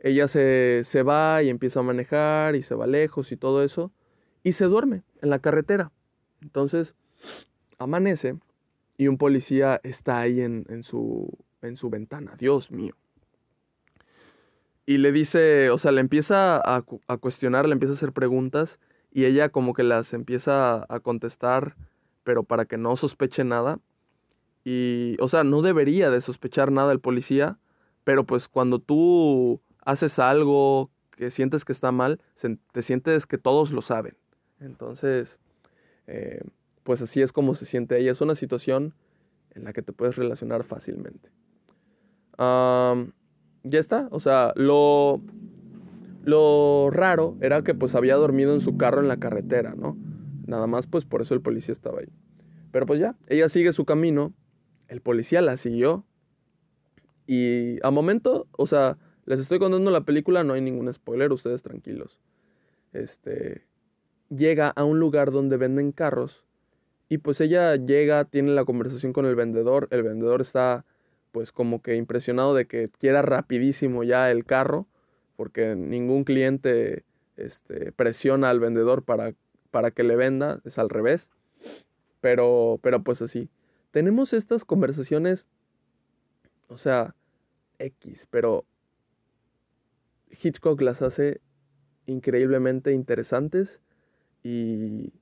[0.00, 3.92] ella se, se va y empieza a manejar y se va lejos y todo eso
[4.42, 5.92] y se duerme en la carretera.
[6.42, 6.96] Entonces,
[7.78, 8.36] amanece
[8.98, 12.34] y un policía está ahí en, en, su, en su ventana.
[12.36, 12.96] Dios mío.
[14.86, 18.78] Y le dice, o sea, le empieza a, a, cuestionar, le empieza a hacer preguntas
[19.10, 21.76] y ella como que las empieza a contestar,
[22.22, 23.78] pero para que no sospeche nada.
[24.64, 27.58] Y, o sea, no debería de sospechar nada el policía,
[28.02, 32.20] pero pues cuando tú haces algo que sientes que está mal,
[32.72, 34.16] te sientes que todos lo saben.
[34.60, 35.38] Entonces,
[36.06, 36.42] eh,
[36.82, 38.12] pues así es como se siente ella.
[38.12, 38.94] Es una situación
[39.54, 41.30] en la que te puedes relacionar fácilmente.
[43.64, 44.08] Ya está.
[44.12, 45.20] O sea, lo,
[46.22, 49.96] lo raro era que pues había dormido en su carro en la carretera, ¿no?
[50.46, 52.08] Nada más pues por eso el policía estaba ahí.
[52.70, 54.32] Pero pues ya, ella sigue su camino
[54.88, 56.04] el policía la siguió.
[57.26, 61.62] Y a momento, o sea, les estoy contando la película, no hay ningún spoiler, ustedes
[61.62, 62.20] tranquilos.
[62.92, 63.66] Este
[64.30, 66.44] llega a un lugar donde venden carros
[67.08, 70.84] y pues ella llega, tiene la conversación con el vendedor, el vendedor está
[71.34, 74.86] pues como que impresionado de que quiera rapidísimo ya el carro,
[75.34, 77.02] porque ningún cliente
[77.36, 79.34] este, presiona al vendedor para,
[79.72, 81.28] para que le venda, es al revés.
[82.20, 83.50] Pero, pero pues así.
[83.90, 85.48] Tenemos estas conversaciones,
[86.68, 87.16] o sea,
[87.80, 88.64] X, pero
[90.40, 91.40] Hitchcock las hace
[92.06, 93.80] increíblemente interesantes
[94.44, 95.12] y,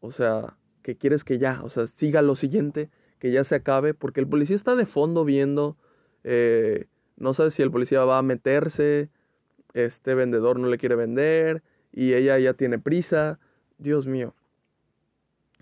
[0.00, 3.94] o sea, que quieres que ya, o sea, siga lo siguiente, que ya se acabe,
[3.94, 5.76] porque el policía está de fondo viendo,
[6.24, 9.10] eh, no sabe si el policía va a meterse,
[9.74, 11.62] este vendedor no le quiere vender
[11.92, 13.38] y ella ya tiene prisa,
[13.78, 14.34] Dios mío.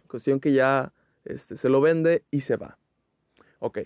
[0.08, 0.92] Cuestión que ya
[1.24, 2.78] este, se lo vende y se va.
[3.58, 3.78] Ok,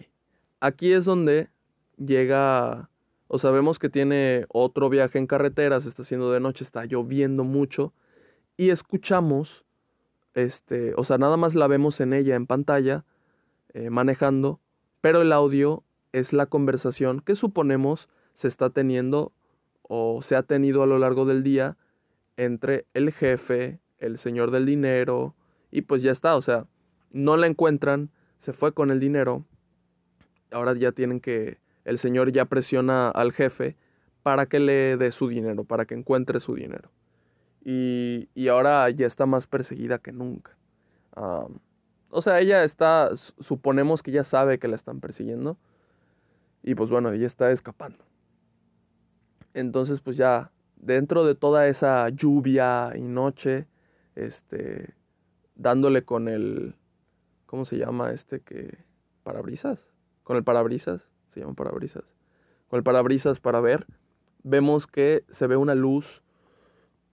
[0.60, 1.48] aquí es donde
[1.96, 2.90] llega,
[3.28, 7.44] o sabemos que tiene otro viaje en carretera, se está haciendo de noche, está lloviendo
[7.44, 7.92] mucho
[8.56, 9.64] y escuchamos,
[10.34, 13.04] este, o sea, nada más la vemos en ella en pantalla,
[13.74, 14.60] eh, manejando,
[15.00, 19.32] pero el audio es la conversación que suponemos se está teniendo
[19.82, 21.76] o se ha tenido a lo largo del día
[22.36, 25.34] entre el jefe, el señor del dinero,
[25.70, 26.66] y pues ya está, o sea,
[27.10, 29.44] no la encuentran, se fue con el dinero,
[30.50, 33.76] ahora ya tienen que, el señor ya presiona al jefe
[34.22, 36.90] para que le dé su dinero, para que encuentre su dinero.
[37.62, 40.56] Y, y ahora ya está más perseguida que nunca.
[42.10, 45.56] O sea, ella está, suponemos que ya sabe que la están persiguiendo.
[46.62, 48.04] Y pues bueno, ella está escapando.
[49.54, 53.66] Entonces, pues ya, dentro de toda esa lluvia y noche,
[54.14, 54.94] este,
[55.54, 56.74] dándole con el,
[57.50, 58.78] ¿Cómo se llama este que...
[59.24, 59.84] parabrisas?
[60.22, 62.04] Con el parabrisas, se llama parabrisas.
[62.68, 63.88] Con el parabrisas para ver,
[64.44, 66.22] vemos que se ve una luz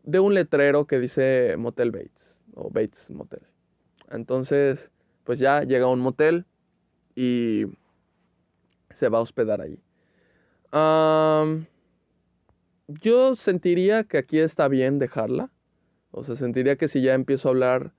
[0.04, 3.42] de un letrero que dice Motel Bates o Bates Motel.
[4.10, 4.92] Entonces,
[5.24, 6.46] pues ya llega a un motel
[7.16, 7.66] y
[8.92, 9.80] se va a hospedar allí.
[12.88, 15.52] yo sentiría que aquí está bien dejarla.
[16.12, 17.94] O sea, sentiría que si ya empiezo a hablar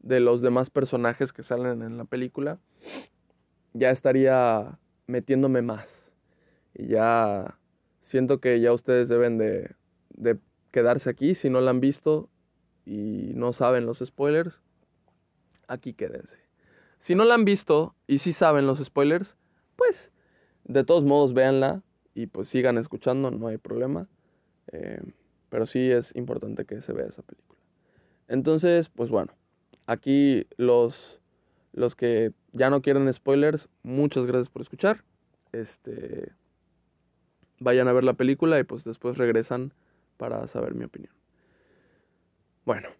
[0.00, 2.58] de los demás personajes que salen en la película,
[3.74, 6.10] ya estaría metiéndome más.
[6.74, 7.58] Y ya
[8.00, 9.74] siento que ya ustedes deben de,
[10.10, 10.38] de
[10.70, 11.34] quedarse aquí.
[11.34, 12.30] Si no la han visto
[12.86, 14.62] y no saben los spoilers,
[15.70, 16.36] aquí quédense.
[16.98, 19.36] Si no la han visto y si saben los spoilers,
[19.76, 20.10] pues
[20.64, 21.82] de todos modos véanla
[22.14, 24.06] y pues sigan escuchando, no hay problema.
[24.72, 25.00] Eh,
[25.48, 27.58] pero sí es importante que se vea esa película.
[28.28, 29.32] Entonces, pues bueno,
[29.86, 31.20] aquí los,
[31.72, 35.02] los que ya no quieren spoilers, muchas gracias por escuchar.
[35.52, 36.32] Este,
[37.58, 39.72] vayan a ver la película y pues después regresan
[40.16, 41.12] para saber mi opinión.
[42.64, 42.90] Bueno,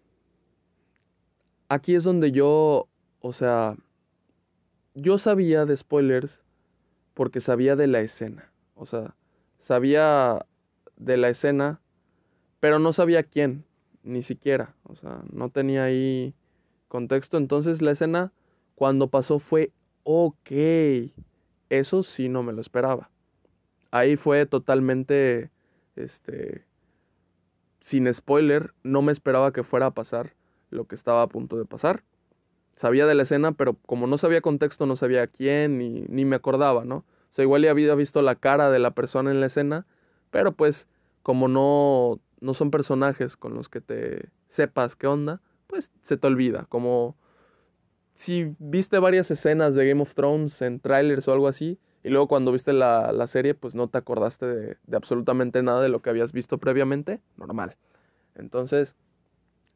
[1.71, 2.89] aquí es donde yo,
[3.21, 3.77] o sea,
[4.93, 6.43] yo sabía de spoilers
[7.13, 8.51] porque sabía de la escena.
[8.75, 9.15] O sea,
[9.57, 10.45] sabía
[10.97, 11.79] de la escena,
[12.59, 13.63] pero no sabía quién,
[14.03, 14.75] ni siquiera.
[14.83, 16.35] O sea, no tenía ahí
[16.89, 17.37] contexto.
[17.37, 18.33] Entonces la escena,
[18.75, 19.71] cuando pasó, fue
[20.03, 20.51] ok.
[21.69, 23.09] Eso sí no me lo esperaba.
[23.91, 25.51] Ahí fue totalmente,
[25.95, 26.65] este,
[27.79, 30.33] sin spoiler, no me esperaba que fuera a pasar
[30.71, 32.03] lo que estaba a punto de pasar.
[32.75, 36.35] Sabía de la escena, pero como no sabía contexto, no sabía quién, ni, ni me
[36.35, 36.97] acordaba, ¿no?
[36.97, 39.85] O sea, igual ya había visto la cara de la persona en la escena,
[40.31, 40.87] pero pues
[41.23, 46.27] como no, no son personajes con los que te sepas qué onda, pues se te
[46.27, 46.65] olvida.
[46.69, 47.15] Como
[48.15, 52.27] si viste varias escenas de Game of Thrones en trailers o algo así, y luego
[52.27, 56.01] cuando viste la, la serie, pues no te acordaste de, de, absolutamente nada de lo
[56.01, 57.77] que habías visto previamente, normal.
[58.35, 58.95] Entonces,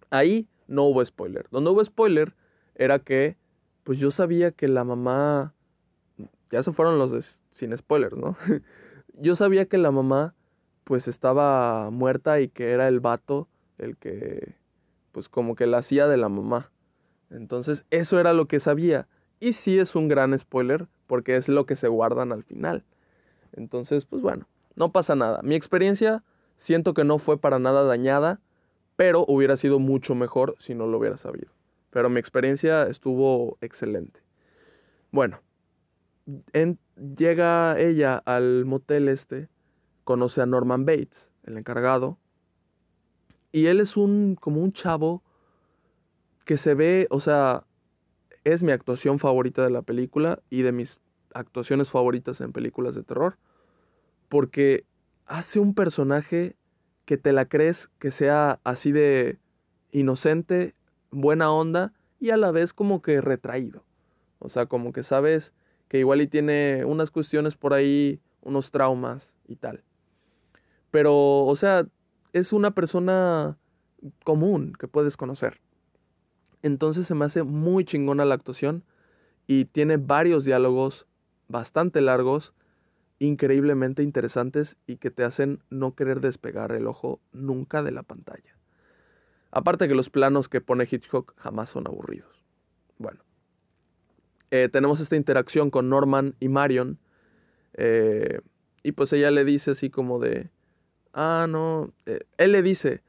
[0.10, 1.48] ahí no hubo spoiler.
[1.52, 2.34] Donde hubo spoiler
[2.76, 3.38] era que,
[3.84, 5.54] pues yo sabía que la mamá,
[6.52, 8.38] ya se fueron los sin spoilers, ¿no?
[9.14, 10.34] yo sabía que la mamá,
[10.84, 13.48] pues estaba muerta y que era el vato
[13.78, 14.56] el que,
[15.12, 16.72] pues como que la hacía de la mamá.
[17.30, 19.08] Entonces, eso era lo que sabía.
[19.40, 22.84] Y sí es un gran spoiler porque es lo que se guardan al final.
[23.54, 25.42] Entonces, pues bueno, no pasa nada.
[25.44, 26.24] Mi experiencia
[26.58, 28.40] siento que no fue para nada dañada,
[28.96, 31.52] pero hubiera sido mucho mejor si no lo hubiera sabido.
[31.90, 34.22] Pero mi experiencia estuvo excelente.
[35.12, 35.40] Bueno,
[37.18, 39.48] llega ella al motel este,
[40.04, 42.18] conoce a Norman Bates, el encargado,
[43.52, 45.24] y él es un como un chavo
[46.44, 47.64] que se ve, o sea,
[48.44, 51.00] es mi actuación favorita de la película y de mis
[51.34, 53.38] actuaciones favoritas en películas de terror.
[54.30, 54.86] Porque
[55.26, 56.56] hace un personaje
[57.06, 59.38] que te la crees que sea así de
[59.92, 60.76] inocente,
[61.12, 63.84] buena onda y a la vez como que retraído.
[64.40, 65.54] O sea, como que sabes
[65.88, 69.84] que igual y tiene unas cuestiones por ahí, unos traumas y tal.
[70.92, 71.88] Pero, o sea,
[72.34, 73.58] es una persona
[74.24, 75.62] común que puedes conocer.
[76.62, 78.84] Entonces se me hace muy chingona la actuación
[79.48, 81.06] y tiene varios diálogos
[81.48, 82.54] bastante largos,
[83.20, 88.56] increíblemente interesantes y que te hacen no querer despegar el ojo nunca de la pantalla.
[89.52, 92.44] Aparte que los planos que pone Hitchcock jamás son aburridos.
[92.98, 93.22] Bueno,
[94.52, 96.98] eh, tenemos esta interacción con Norman y Marion
[97.74, 98.40] eh,
[98.84, 100.50] y pues ella le dice así como de,
[101.14, 103.02] ah, no, eh, él le dice,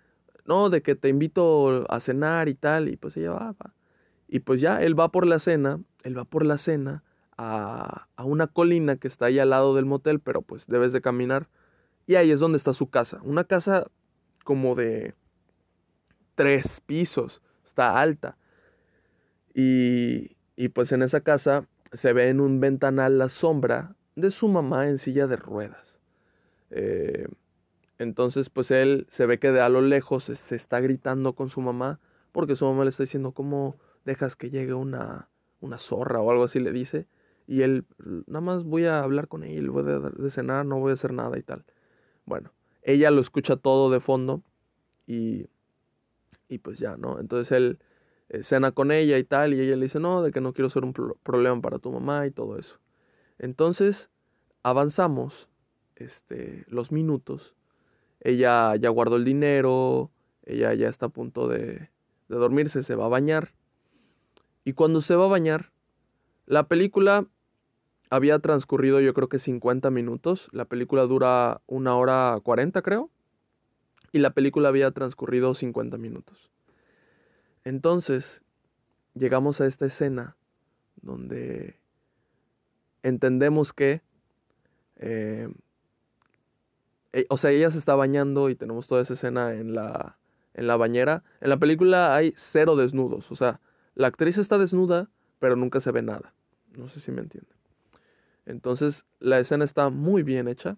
[0.45, 3.75] no, de que te invito a cenar y tal, y pues ella va, va.
[4.29, 7.03] Y pues ya, él va por la cena, él va por la cena
[7.37, 11.01] a, a una colina que está ahí al lado del motel, pero pues debes de
[11.01, 11.49] caminar.
[12.07, 13.91] Y ahí es donde está su casa, una casa
[14.45, 15.15] como de
[16.35, 18.37] tres pisos, está alta.
[19.55, 24.49] Y, y pues en esa casa se ve en un ventanal la sombra de su
[24.49, 25.99] mamá en silla de ruedas.
[26.71, 27.27] Eh,
[27.99, 31.61] entonces, pues él se ve que de a lo lejos se, está gritando con su
[31.61, 32.01] mamá,
[32.33, 35.29] porque su mamá le está diciendo, ¿cómo dejas que llegue una,
[35.61, 37.07] una zorra o algo así le dice?
[37.47, 37.85] Y él,
[38.27, 39.85] nada más voy a hablar con él, voy
[40.27, 41.65] a cenar, no voy a hacer nada y tal.
[42.25, 42.51] Bueno,
[42.83, 44.43] ella lo escucha todo de fondo
[45.07, 45.47] y,
[46.49, 47.21] y pues ya, ¿no?
[47.21, 47.79] Entonces él
[48.29, 50.71] eh, cena con ella y tal, y ella le dice, no, de que no quiero
[50.71, 52.79] ser un problema para tu mamá y todo eso.
[53.39, 54.11] Entonces,
[54.63, 55.49] avanzamos
[55.95, 57.57] este, los minutos
[58.21, 60.11] ella ya guardó el dinero,
[60.45, 61.91] ella ya está a punto de,
[62.29, 63.53] de dormirse, se va a bañar.
[64.65, 65.71] Y cuando se va a bañar,
[66.47, 67.27] la película
[68.11, 70.49] había transcurrido yo creo que 50 minutos.
[70.53, 73.11] La película dura una hora 40 creo.
[74.13, 76.51] Y la película había transcurrido 50 minutos.
[77.65, 78.43] Entonces,
[79.15, 80.37] llegamos a esta escena
[81.03, 81.79] donde
[83.03, 84.03] entendemos que,
[84.97, 85.49] eh,
[87.13, 90.17] e, o sea, ella se está bañando y tenemos toda esa escena en la,
[90.55, 91.25] en la bañera.
[91.41, 93.61] En la película hay cero desnudos, o sea,
[93.95, 96.35] la actriz está desnuda, pero nunca se ve nada.
[96.77, 97.56] No sé si me entienden.
[98.47, 100.77] Entonces, la escena está muy bien hecha.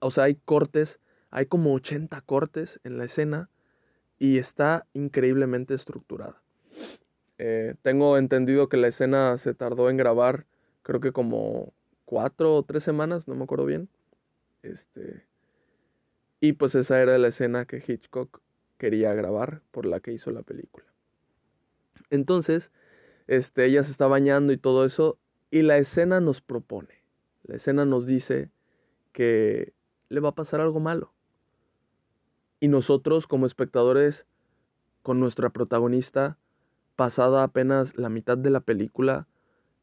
[0.00, 3.48] O sea, hay cortes, hay como 80 cortes en la escena
[4.18, 6.42] y está increíblemente estructurada.
[7.38, 10.46] Eh, tengo entendido que la escena se tardó en grabar,
[10.82, 11.72] creo que como
[12.04, 13.88] cuatro o tres semanas, no me acuerdo bien.
[14.62, 15.24] Este,
[16.40, 18.40] y pues esa era la escena que Hitchcock
[18.78, 20.86] quería grabar, por la que hizo la película.
[22.10, 22.70] Entonces,
[23.26, 25.18] este, ella se está bañando y todo eso,
[25.56, 27.02] y la escena nos propone,
[27.44, 28.50] la escena nos dice
[29.12, 29.72] que
[30.10, 31.14] le va a pasar algo malo.
[32.60, 34.26] Y nosotros como espectadores,
[35.02, 36.36] con nuestra protagonista,
[36.94, 39.28] pasada apenas la mitad de la película,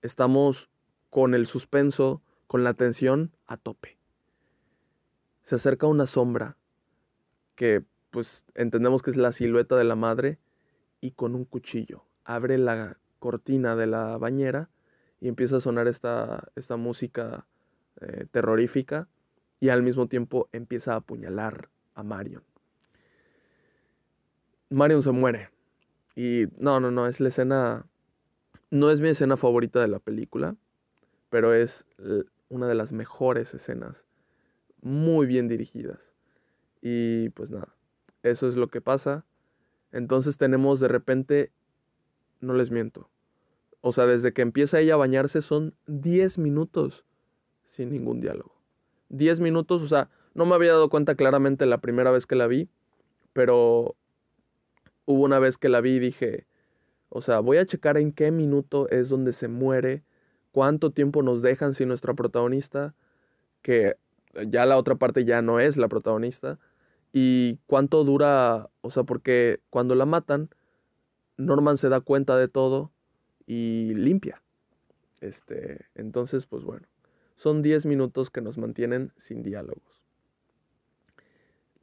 [0.03, 0.69] estamos
[1.09, 3.97] con el suspenso, con la tensión a tope.
[5.41, 6.55] Se acerca una sombra
[7.55, 10.37] que pues entendemos que es la silueta de la madre
[11.01, 14.69] y con un cuchillo abre la cortina de la bañera
[15.23, 17.47] y empieza a sonar esta, esta música
[18.01, 19.07] eh, terrorífica
[19.61, 22.43] y al mismo tiempo empieza a apuñalar a Marion.
[24.69, 25.49] Marion se muere.
[26.13, 27.85] Y no, no, no, es la escena,
[28.69, 30.57] no es mi escena favorita de la película,
[31.29, 31.85] pero es
[32.49, 34.05] una de las mejores escenas,
[34.81, 36.01] muy bien dirigidas.
[36.81, 37.73] Y pues nada,
[38.23, 39.23] eso es lo que pasa.
[39.93, 41.53] Entonces tenemos de repente,
[42.41, 43.09] no les miento,
[43.85, 47.03] o sea, desde que empieza ella a bañarse son 10 minutos
[47.65, 48.55] sin ningún diálogo.
[49.09, 52.47] 10 minutos, o sea, no me había dado cuenta claramente la primera vez que la
[52.47, 52.69] vi,
[53.33, 53.97] pero
[55.03, 56.47] hubo una vez que la vi y dije,
[57.09, 60.05] o sea, voy a checar en qué minuto es donde se muere,
[60.53, 62.95] cuánto tiempo nos dejan sin nuestra protagonista,
[63.61, 63.97] que
[64.47, 66.57] ya la otra parte ya no es la protagonista,
[67.11, 70.49] y cuánto dura, o sea, porque cuando la matan,
[71.35, 72.92] Norman se da cuenta de todo
[73.45, 74.41] y limpia.
[75.21, 76.87] Este, entonces, pues bueno,
[77.35, 79.93] son 10 minutos que nos mantienen sin diálogos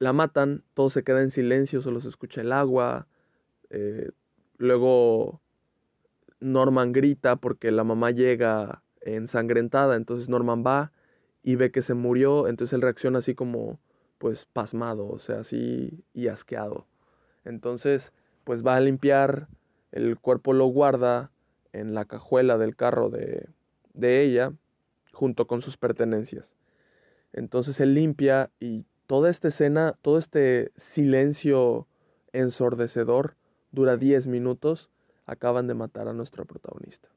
[0.00, 3.06] la matan, todo se queda en silencio, solo se escucha el agua.
[3.68, 4.10] Eh,
[4.56, 5.40] luego
[6.40, 10.90] Norman grita porque la mamá llega ensangrentada, entonces Norman va
[11.42, 13.78] y ve que se murió, entonces él reacciona así como
[14.18, 16.86] pues pasmado, o sea, así y asqueado.
[17.44, 18.12] Entonces,
[18.44, 19.48] pues va a limpiar,
[19.92, 21.30] el cuerpo lo guarda
[21.72, 23.48] en la cajuela del carro de,
[23.94, 24.52] de ella,
[25.12, 26.54] junto con sus pertenencias.
[27.32, 31.88] Entonces él limpia y Toda esta escena, todo este silencio
[32.32, 33.34] ensordecedor
[33.72, 34.88] dura 10 minutos.
[35.26, 37.08] Acaban de matar a nuestra protagonista.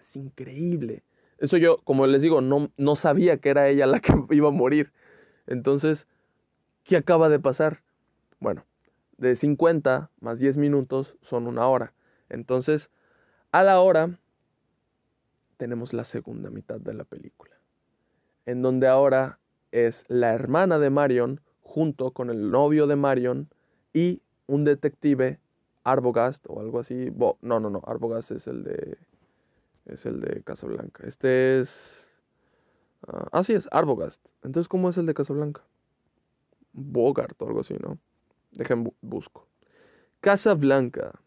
[0.00, 1.02] Es increíble.
[1.38, 4.52] Eso yo, como les digo, no, no sabía que era ella la que iba a
[4.52, 4.92] morir.
[5.48, 6.06] Entonces,
[6.84, 7.82] ¿qué acaba de pasar?
[8.38, 8.64] Bueno,
[9.18, 11.94] de 50 más 10 minutos son una hora.
[12.28, 12.90] Entonces,
[13.52, 14.18] a la hora
[15.58, 17.54] tenemos la segunda mitad de la película,
[18.46, 19.38] en donde ahora
[19.70, 23.48] es la hermana de Marion junto con el novio de Marion
[23.92, 25.38] y un detective,
[25.84, 27.12] Arbogast o algo así.
[27.42, 28.98] no, no, no, Arbogast es el de
[29.86, 31.06] es el de Casablanca.
[31.06, 32.20] Este es
[33.06, 34.24] uh, así es, Arbogast.
[34.42, 35.62] Entonces, ¿cómo es el de Casablanca?
[36.72, 37.98] Bogart o algo así, ¿no?
[38.52, 39.46] Dejen busco.
[40.20, 41.21] Casablanca.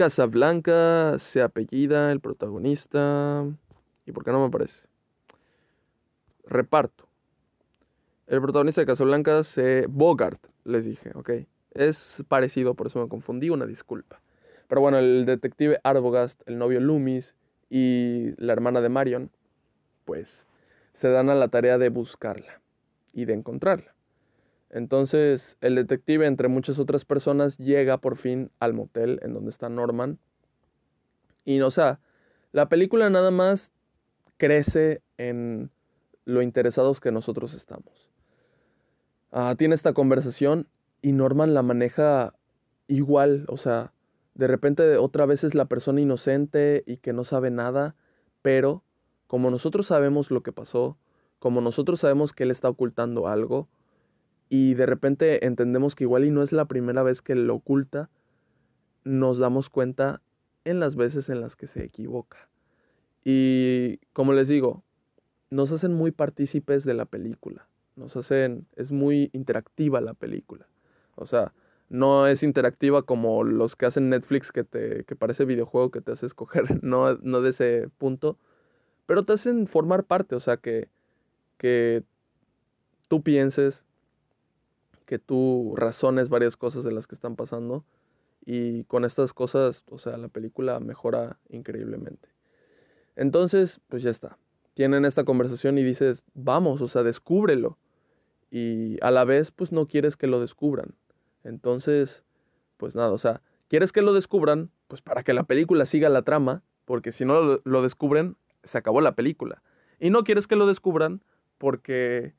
[0.00, 3.44] Casablanca se apellida el protagonista.
[4.06, 4.88] ¿Y por qué no me aparece?
[6.46, 7.06] Reparto.
[8.26, 11.30] El protagonista de Casablanca es Bogart, les dije, ok.
[11.72, 14.22] Es parecido, por eso me confundí, una disculpa.
[14.68, 17.34] Pero bueno, el detective Arbogast, el novio Loomis
[17.68, 19.30] y la hermana de Marion,
[20.06, 20.46] pues
[20.94, 22.62] se dan a la tarea de buscarla
[23.12, 23.94] y de encontrarla.
[24.70, 29.68] Entonces el detective, entre muchas otras personas, llega por fin al motel en donde está
[29.68, 30.18] Norman.
[31.44, 32.00] Y, o sea,
[32.52, 33.72] la película nada más
[34.36, 35.70] crece en
[36.24, 38.10] lo interesados que nosotros estamos.
[39.32, 40.68] Ah, tiene esta conversación
[41.02, 42.34] y Norman la maneja
[42.88, 43.92] igual, o sea,
[44.34, 47.94] de repente otra vez es la persona inocente y que no sabe nada,
[48.42, 48.82] pero
[49.26, 50.96] como nosotros sabemos lo que pasó,
[51.38, 53.68] como nosotros sabemos que él está ocultando algo,
[54.50, 58.10] y de repente entendemos que igual y no es la primera vez que lo oculta,
[59.04, 60.20] nos damos cuenta
[60.64, 62.48] en las veces en las que se equivoca.
[63.24, 64.82] Y como les digo,
[65.50, 67.68] nos hacen muy partícipes de la película.
[67.94, 70.66] Nos hacen, es muy interactiva la película.
[71.14, 71.52] O sea,
[71.88, 76.12] no es interactiva como los que hacen Netflix que te que parece videojuego que te
[76.12, 78.36] hace escoger, no, no de ese punto,
[79.06, 80.88] pero te hacen formar parte, o sea, que,
[81.56, 82.02] que
[83.08, 83.84] tú pienses,
[85.10, 87.84] que tú razones varias cosas de las que están pasando
[88.46, 92.28] y con estas cosas, o sea, la película mejora increíblemente.
[93.16, 94.38] Entonces, pues ya está.
[94.74, 97.76] Tienen esta conversación y dices, vamos, o sea, descúbrelo.
[98.52, 100.94] Y a la vez, pues no quieres que lo descubran.
[101.42, 102.22] Entonces,
[102.76, 106.22] pues nada, o sea, quieres que lo descubran, pues para que la película siga la
[106.22, 109.60] trama, porque si no lo, descubren, se acabó la película.
[109.98, 111.20] Y no quieres que lo descubran
[111.58, 112.32] porque,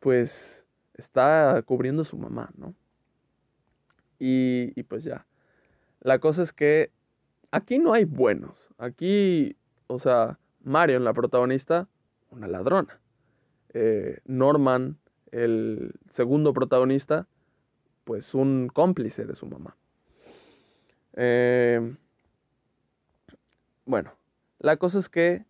[0.00, 0.64] pues,
[0.98, 2.74] está cubriendo su mamá, ¿no?
[4.18, 5.26] Y, y pues ya.
[6.00, 6.90] La cosa es que
[7.50, 8.68] aquí no hay buenos.
[8.76, 11.88] Aquí, o sea, Marion, la protagonista,
[12.30, 13.00] una ladrona.
[13.74, 14.98] Eh, Norman,
[15.30, 17.26] el segundo protagonista,
[18.04, 19.76] pues un cómplice de su mamá.
[21.14, 21.96] Eh,
[23.84, 24.12] bueno,
[24.58, 25.44] la cosa es que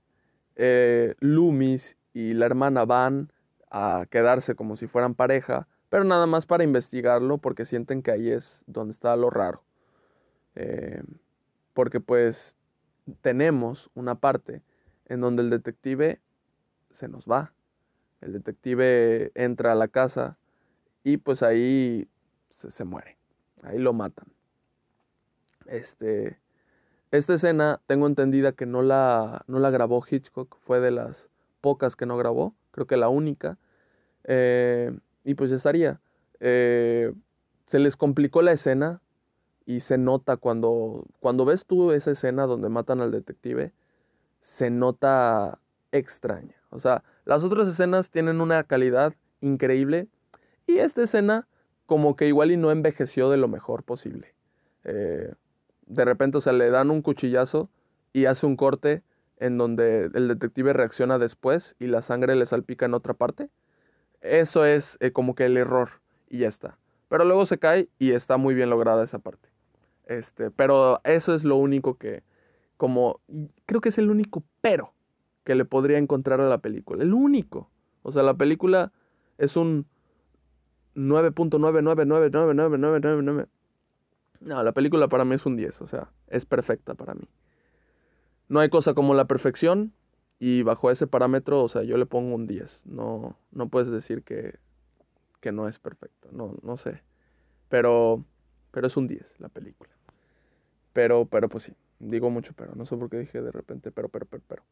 [0.56, 3.32] eh, Loomis y la hermana van
[3.70, 8.30] a quedarse como si fueran pareja, pero nada más para investigarlo porque sienten que ahí
[8.30, 9.62] es donde está lo raro.
[10.54, 11.02] Eh,
[11.72, 12.56] porque pues
[13.20, 14.62] tenemos una parte
[15.06, 16.20] en donde el detective
[16.90, 17.52] se nos va.
[18.20, 20.36] El detective entra a la casa
[21.04, 22.08] y pues ahí
[22.54, 23.16] se, muere.
[23.62, 24.26] Ahí lo matan.
[25.66, 26.38] Este,
[27.10, 31.28] esta escena tengo entendida que no la, no la grabó Hitchcock, fue de las
[31.60, 33.58] pocas que no grabó, creo que la única.
[34.24, 36.00] Eh, y pues ya estaría.
[36.40, 37.12] Eh,
[37.66, 39.00] se les complicó la escena
[39.66, 43.72] y se nota cuando, cuando ves tú esa escena donde matan al detective,
[44.42, 45.58] se nota
[45.92, 46.54] extraña.
[46.70, 50.08] O sea, las otras escenas tienen una calidad increíble
[50.66, 51.46] y esta escena
[51.86, 54.34] como que igual y no envejeció de lo mejor posible.
[54.84, 55.32] Eh,
[55.86, 57.68] de repente, o sea, le dan un cuchillazo
[58.12, 59.02] y hace un corte
[59.38, 63.50] en donde el detective reacciona después y la sangre le salpica en otra parte.
[64.20, 65.90] Eso es eh, como que el error
[66.28, 66.78] y ya está.
[67.08, 69.48] Pero luego se cae y está muy bien lograda esa parte.
[70.06, 72.22] Este, pero eso es lo único que,
[72.76, 73.20] como,
[73.66, 74.92] creo que es el único pero
[75.44, 77.02] que le podría encontrar a la película.
[77.02, 77.70] El único.
[78.02, 78.92] O sea, la película
[79.38, 79.86] es un
[80.94, 83.48] 9.9999999.
[84.40, 87.26] No, la película para mí es un 10, o sea, es perfecta para mí.
[88.48, 89.92] No hay cosa como la perfección
[90.38, 92.86] y bajo ese parámetro, o sea, yo le pongo un 10.
[92.86, 94.58] No, no puedes decir que,
[95.40, 97.02] que no es perfecta, no, no sé.
[97.68, 98.24] Pero,
[98.70, 99.90] pero es un 10 la película.
[100.92, 104.08] Pero, pero pues sí, digo mucho pero, no sé por qué dije de repente pero,
[104.08, 104.62] pero, pero.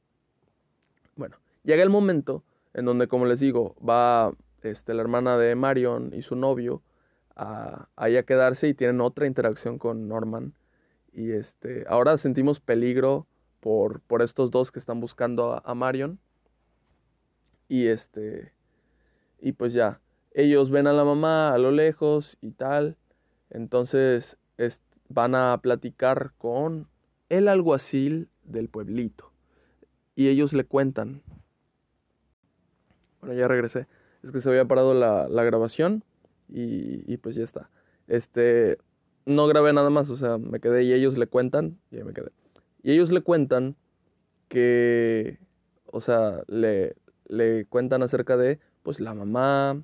[1.16, 2.42] Bueno, llega el momento
[2.74, 6.82] en donde, como les digo, va este, la hermana de Marion y su novio
[7.34, 10.54] a, a quedarse y tienen otra interacción con Norman.
[11.12, 13.26] Y este, ahora sentimos peligro
[13.60, 16.18] por, por estos dos que están buscando a, Marion.
[17.68, 18.52] Y este,
[19.40, 20.00] y pues ya,
[20.32, 22.96] ellos ven a la mamá a lo lejos y tal.
[23.50, 24.38] Entonces
[25.08, 26.88] van a platicar con
[27.28, 29.32] el alguacil del pueblito.
[30.14, 31.22] Y ellos le cuentan.
[33.20, 33.86] Bueno, ya regresé
[34.26, 36.04] es que se había parado la, grabación
[36.48, 37.70] y, pues ya está.
[38.08, 38.78] Este,
[39.24, 42.12] no grabé nada más, o sea, me quedé y ellos le cuentan y ahí me
[42.12, 42.30] quedé.
[42.86, 43.74] Y ellos le cuentan
[44.48, 45.38] que,
[45.86, 46.94] o sea, le,
[47.26, 49.82] le cuentan acerca de, pues, la mamá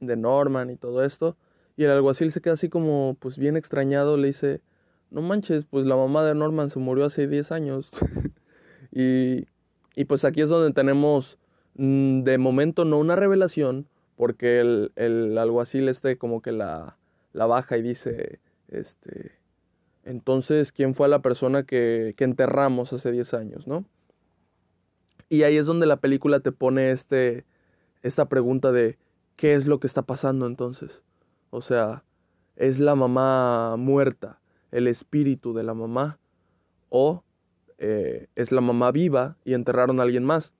[0.00, 1.36] de Norman y todo esto.
[1.76, 4.60] Y el alguacil se queda así como, pues, bien extrañado, le dice,
[5.10, 7.90] no manches, pues la mamá de Norman se murió hace 10 años.
[8.92, 9.46] y,
[9.94, 11.38] y pues aquí es donde tenemos
[11.74, 16.98] Mm, de momento no una revelación, porque el, el alguacil este como que la,
[17.32, 19.32] la baja y dice, este,
[20.04, 23.84] entonces, ¿quién fue la persona que, que enterramos hace 10 años, no?
[25.28, 27.44] Y ahí es donde la película te pone este,
[28.02, 28.98] esta pregunta de,
[29.36, 31.02] ¿qué es lo que está pasando entonces?
[31.50, 32.04] O sea,
[32.56, 34.40] ¿es la mamá muerta,
[34.70, 36.18] el espíritu de la mamá?
[36.90, 37.24] ¿O
[37.78, 40.52] eh, es la mamá viva y enterraron a alguien más?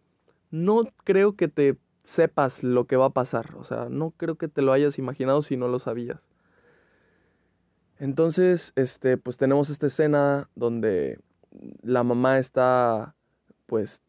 [0.52, 3.56] no creo que te sepas lo que va a pasar.
[3.56, 6.20] O sea, no creo que te lo hayas imaginado si no lo sabías.
[8.02, 11.20] Entonces, este, pues tenemos esta escena donde
[11.82, 13.14] la mamá está,
[13.66, 14.02] pues,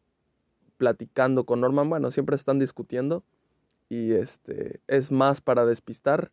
[0.78, 1.88] platicando con Norman.
[1.88, 3.22] Bueno, siempre están discutiendo.
[3.88, 6.32] Y este, es más para despistar.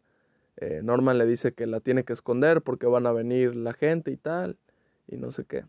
[0.57, 4.09] Eh, Norman le dice que la tiene que esconder porque van a venir la gente
[4.09, 4.57] y tal.
[5.07, 5.66] Y no sé qué.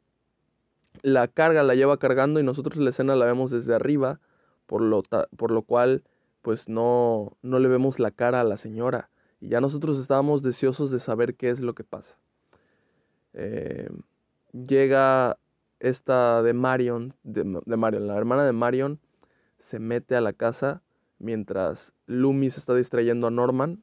[1.02, 4.18] La carga, la lleva cargando y nosotros la escena la vemos desde arriba
[4.64, 5.02] por lo,
[5.36, 6.04] por lo cual
[6.40, 9.10] pues no, no le vemos la cara a la señora
[9.42, 12.16] Y ya nosotros estábamos deseosos de saber qué es lo que pasa.
[13.32, 13.90] Eh,
[14.52, 15.36] llega
[15.80, 17.42] esta de Marion, de,
[17.76, 19.00] Marion, la hermana de Marion,
[19.58, 20.80] se mete a la casa
[21.18, 23.82] mientras Loomis está distrayendo a Norman.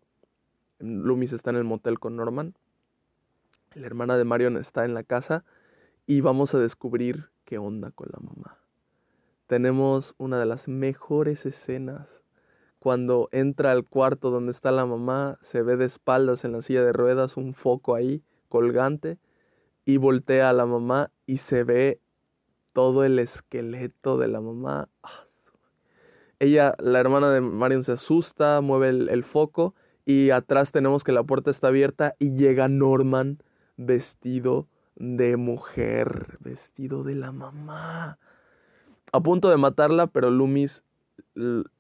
[0.79, 2.55] Loomis está en el motel con Norman.
[3.75, 5.43] La hermana de Marion está en la casa
[6.07, 8.57] y vamos a descubrir qué onda con la mamá.
[9.47, 12.21] Tenemos una de las mejores escenas.
[12.79, 16.81] Cuando entra al cuarto donde está la mamá, se ve de espaldas en la silla
[16.83, 19.17] de ruedas un foco ahí colgante
[19.85, 21.99] y voltea a la mamá y se ve
[22.73, 24.87] todo el esqueleto de la mamá.
[25.03, 25.25] Ah,
[26.39, 29.75] Ella, la hermana de Marion, se asusta, mueve el, foco
[30.05, 33.43] y atrás tenemos que la puerta está abierta y llega Norman
[33.75, 38.19] vestido de mujer, vestido de la mamá.
[39.11, 40.83] A punto de matarla, pero Loomis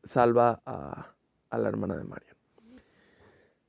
[0.03, 1.15] salva a,
[1.57, 2.35] la hermana de Marion.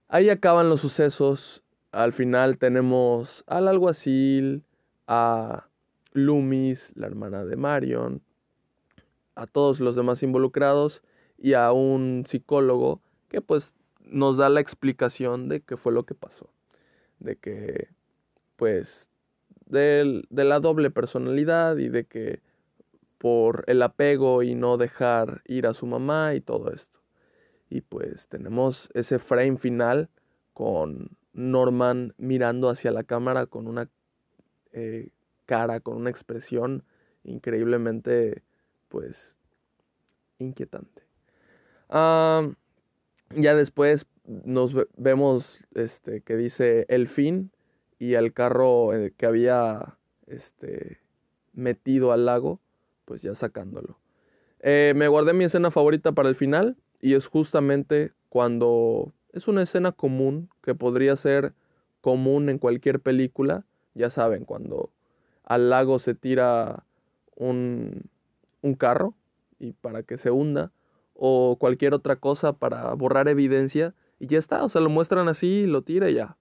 [0.08, 1.62] Ahí acaban los sucesos
[1.92, 4.64] al final tenemos al alguacil,
[5.06, 5.66] a
[6.12, 8.22] Loomis, la hermana de Marion,
[9.34, 11.02] a todos los demás involucrados
[11.36, 13.74] y a un psicólogo que pues
[14.04, 16.50] nos da la explicación de qué fue lo que pasó.
[17.18, 17.88] De que
[18.56, 19.08] pues
[19.66, 22.40] de la doble personalidad y de que
[23.20, 27.00] por el apego y no dejar ir a su mamá y todo esto.
[27.68, 30.08] Y pues tenemos ese frame final
[30.54, 33.90] con Norman mirando hacia la cámara con una
[34.72, 35.10] eh,
[35.44, 36.82] cara, con una expresión
[37.22, 38.42] increíblemente,
[38.88, 39.36] pues,
[40.38, 41.02] inquietante.
[41.90, 47.52] ya después nos vemos este, que dice el fin
[47.98, 51.00] y el carro eh, que había este,
[51.52, 52.60] metido al lago,
[53.10, 53.98] pues ya sacándolo.
[54.60, 59.64] Eh, me guardé mi escena favorita para el final y es justamente cuando es una
[59.64, 61.52] escena común que podría ser
[62.02, 63.64] común en cualquier película.
[63.94, 64.90] Ya saben, cuando
[65.42, 66.84] al lago se tira
[67.34, 68.02] un,
[68.62, 69.14] un carro
[69.58, 70.70] y para que se hunda
[71.14, 75.66] o cualquier otra cosa para borrar evidencia y ya está, o sea, lo muestran así,
[75.66, 76.36] lo tira y ya.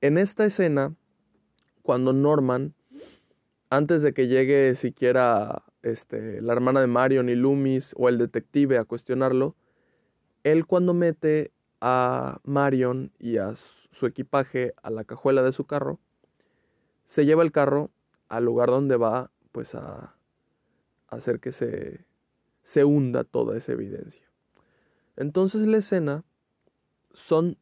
[0.00, 0.94] En esta escena,
[1.82, 2.72] cuando Norman,
[3.70, 8.78] antes de que llegue siquiera este, la hermana de Marion y Loomis o el detective
[8.78, 9.54] a cuestionarlo,
[10.44, 15.98] él cuando mete a Marion y a su equipaje a la cajuela de su carro,
[17.06, 17.90] se lleva el carro
[18.28, 20.14] al lugar donde va pues a,
[21.08, 22.04] hacer que se,
[22.62, 24.26] se hunda toda esa evidencia.
[25.16, 26.24] Entonces la escena
[27.12, 27.56] son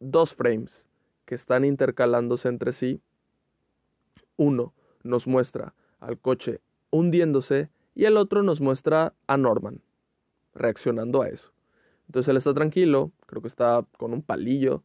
[0.00, 0.88] dos frames
[1.24, 3.00] que están intercalándose entre sí.
[4.36, 4.74] Uno
[5.04, 9.80] nos muestra al coche hundiéndose y el otro nos muestra a Norman
[10.54, 11.52] reaccionando a eso.
[12.06, 14.82] Entonces él está tranquilo, creo que está con un palillo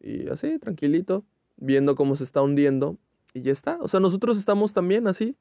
[0.00, 1.24] y así, tranquilito,
[1.56, 2.96] viendo cómo se está hundiendo
[3.34, 3.78] y ya está.
[3.80, 5.36] O sea, nosotros estamos también así,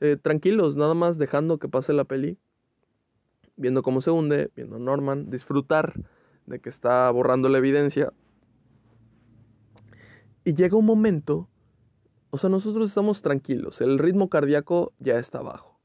[0.00, 2.38] eh, tranquilos, nada más dejando que pase la peli,
[3.56, 5.94] viendo cómo se hunde, viendo a Norman, disfrutar
[6.46, 8.12] de que está borrando la evidencia.
[10.44, 11.48] Y llega un momento,
[12.34, 15.78] o sea, nosotros estamos tranquilos, el ritmo cardíaco ya está bajo.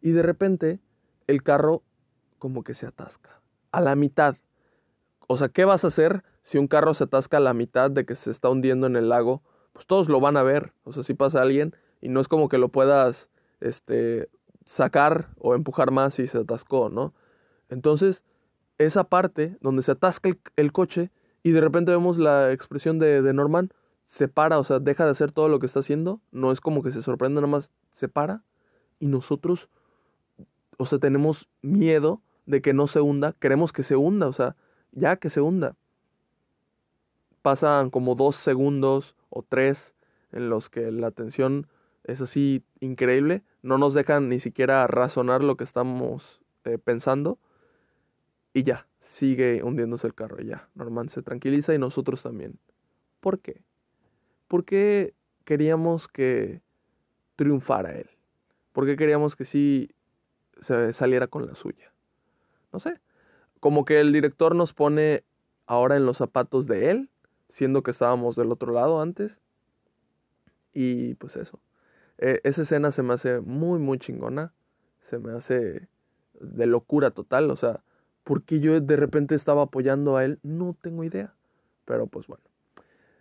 [0.00, 0.78] Y de repente
[1.26, 1.82] el carro
[2.38, 3.40] como que se atasca
[3.72, 4.36] a la mitad.
[5.26, 8.06] O sea, ¿qué vas a hacer si un carro se atasca a la mitad de
[8.06, 9.42] que se está hundiendo en el lago?
[9.72, 10.72] Pues todos lo van a ver.
[10.84, 13.28] O sea, si pasa alguien y no es como que lo puedas
[13.60, 14.30] este,
[14.64, 17.14] sacar o empujar más si se atascó, ¿no?
[17.68, 18.22] Entonces,
[18.78, 21.10] esa parte donde se atasca el, coche
[21.42, 23.72] y de repente vemos la expresión de, de, Norman,
[24.10, 26.82] se para, o sea, deja de hacer todo lo que está haciendo, no es como
[26.82, 28.42] que se sorprende, nada más se para
[28.98, 29.68] y nosotros,
[30.78, 34.56] o sea, tenemos miedo de que no se hunda, queremos que se hunda, o sea,
[34.90, 35.76] ya que se hunda.
[37.40, 39.94] Pasan como dos segundos o tres
[40.32, 41.68] en los que la tensión
[42.02, 47.38] es así increíble, no nos dejan ni siquiera razonar lo que estamos eh, pensando
[48.52, 52.58] y ya, sigue hundiéndose el carro, ya, Norman se tranquiliza y nosotros también.
[53.20, 53.62] ¿Por qué?
[54.50, 56.60] Porque queríamos que
[57.36, 58.10] triunfara él,
[58.72, 59.90] porque queríamos que sí
[60.60, 61.90] se saliera con la suya
[62.72, 63.00] no sé,
[63.60, 65.24] como que el director nos pone
[65.66, 67.10] ahora en los zapatos de él,
[67.48, 69.40] siendo que estábamos del otro lado antes.
[70.72, 71.60] Y pues eso.
[72.18, 74.52] E, esa escena se me hace muy, muy chingona.
[75.00, 75.88] Se me hace
[76.40, 77.50] de locura total.
[77.50, 77.80] O sea,
[78.24, 80.38] ¿por qué yo de repente estaba apoyando a él?
[80.42, 81.34] No tengo idea.
[81.84, 82.44] Pero pues bueno.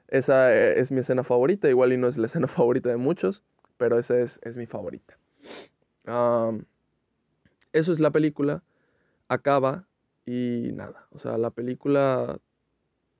[0.10, 1.70] Esa eh, es mi escena favorita.
[1.70, 3.43] Igual y no es la escena favorita de muchos.
[3.78, 5.18] Pero esa es, es mi favorita.
[7.72, 8.62] eso es la película
[9.30, 9.88] acaba
[10.26, 11.07] y nada.
[11.12, 12.39] O sea, la película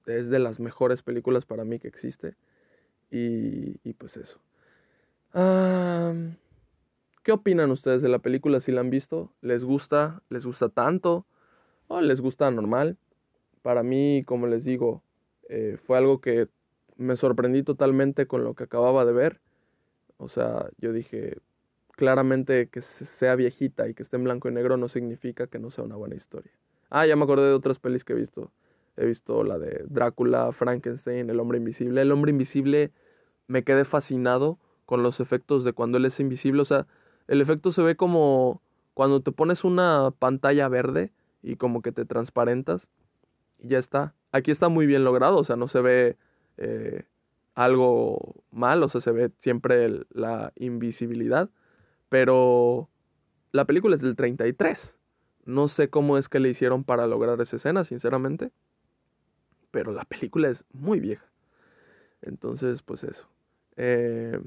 [0.06, 2.36] es de las mejores películas para mí que existe.
[3.12, 4.40] Y, y pues eso.
[7.24, 9.32] ¿Qué opinan ustedes de la película si la han visto?
[9.42, 10.22] ¿Les gusta?
[10.30, 11.26] ¿Les gusta tanto?
[11.88, 12.98] ¿O les gusta normal?
[13.62, 15.04] Para mí, como les digo,
[15.50, 16.48] eh, fue algo que
[17.00, 19.39] me sorprendí totalmente con lo que acababa de ver.
[20.18, 21.38] O sea, yo dije,
[21.95, 25.72] claramente que sea viejita y que esté en blanco y negro no significa que no
[25.72, 26.52] sea una buena historia.
[26.89, 28.52] Ah, ya me acordé de otras pelis que he visto.
[28.97, 32.02] He visto la de Drácula, Frankenstein, El hombre invisible.
[32.02, 32.91] El hombre invisible
[33.47, 36.62] me quedé fascinado con los efectos de cuando él es invisible.
[36.62, 36.86] O sea,
[37.28, 38.62] el efecto se ve como
[38.93, 42.89] cuando te pones una pantalla verde y como que te transparentas
[43.58, 44.14] y ya está.
[44.34, 46.18] Aquí está muy bien logrado, o sea, no se ve
[46.60, 47.03] eh,
[47.55, 51.49] algo mal, o sea, se ve siempre la invisibilidad,
[52.10, 52.89] pero
[53.51, 54.95] la película es del 33.
[55.45, 58.51] No sé cómo es que le hicieron para lograr esa escena, sinceramente,
[59.72, 61.26] pero la película es muy vieja.
[62.22, 63.28] Entonces, pues eso.
[63.78, 64.39] Eh,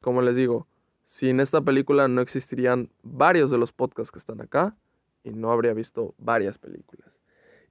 [0.00, 0.66] como les digo,
[1.06, 4.76] sin esta película no existirían varios de los podcasts que están acá
[5.24, 7.18] y no habría visto varias películas.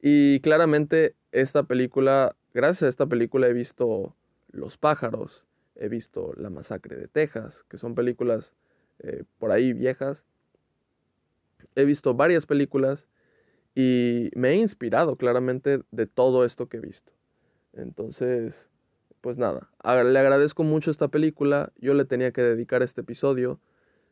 [0.01, 4.15] Y claramente esta película, gracias a esta película he visto
[4.51, 5.45] Los pájaros,
[5.75, 8.53] he visto La masacre de Texas, que son películas
[8.99, 10.25] eh, por ahí viejas.
[11.75, 13.07] He visto varias películas
[13.75, 17.11] y me he inspirado claramente de todo esto que he visto.
[17.73, 18.69] Entonces,
[19.19, 23.59] pues nada, le agradezco mucho esta película, yo le tenía que dedicar este episodio.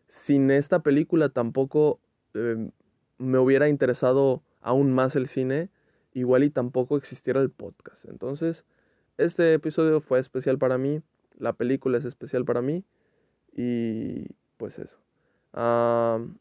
[0.08, 2.02] Sin esta película tampoco
[2.34, 2.72] em,
[3.18, 5.70] me hubiera interesado aún más el cine
[6.14, 8.06] igual y tampoco existiera el podcast.
[8.06, 8.66] Entonces,
[9.18, 11.02] este episodio fue especial para mí,
[11.38, 12.84] la película es especial para mí
[13.56, 14.98] y pues eso.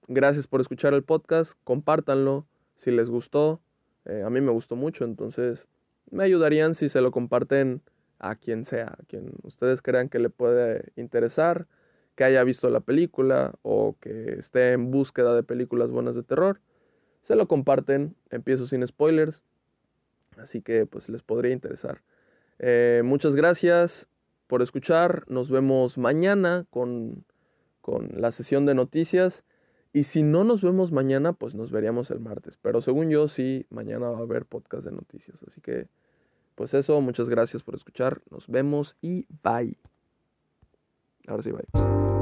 [0.09, 2.47] gracias por escuchar el podcast, compártanlo
[2.77, 3.61] si les gustó,
[4.07, 5.67] eh, a mí me gustó mucho, entonces
[6.11, 7.83] me ayudarían si se lo comparten
[8.19, 11.67] a quien sea, a quien ustedes crean que le puede interesar,
[12.15, 16.61] que haya visto la película o que esté en búsqueda de películas buenas de terror.
[17.23, 19.43] Se lo comparten, empiezo sin spoilers.
[20.37, 22.03] Así que pues les podría interesar.
[22.59, 24.09] Eh, muchas gracias
[24.47, 25.25] por escuchar.
[25.29, 27.25] Nos vemos mañana con,
[27.81, 29.45] con la sesión de noticias.
[29.93, 32.59] Y si no nos vemos mañana, pues nos veríamos el martes.
[32.63, 35.43] Pero según yo, sí, mañana va a haber podcast de noticias.
[35.47, 35.89] Así que,
[36.55, 38.23] pues eso, muchas gracias por escuchar.
[38.31, 39.77] Nos vemos y bye.
[41.27, 42.22] Ahora sí, bye.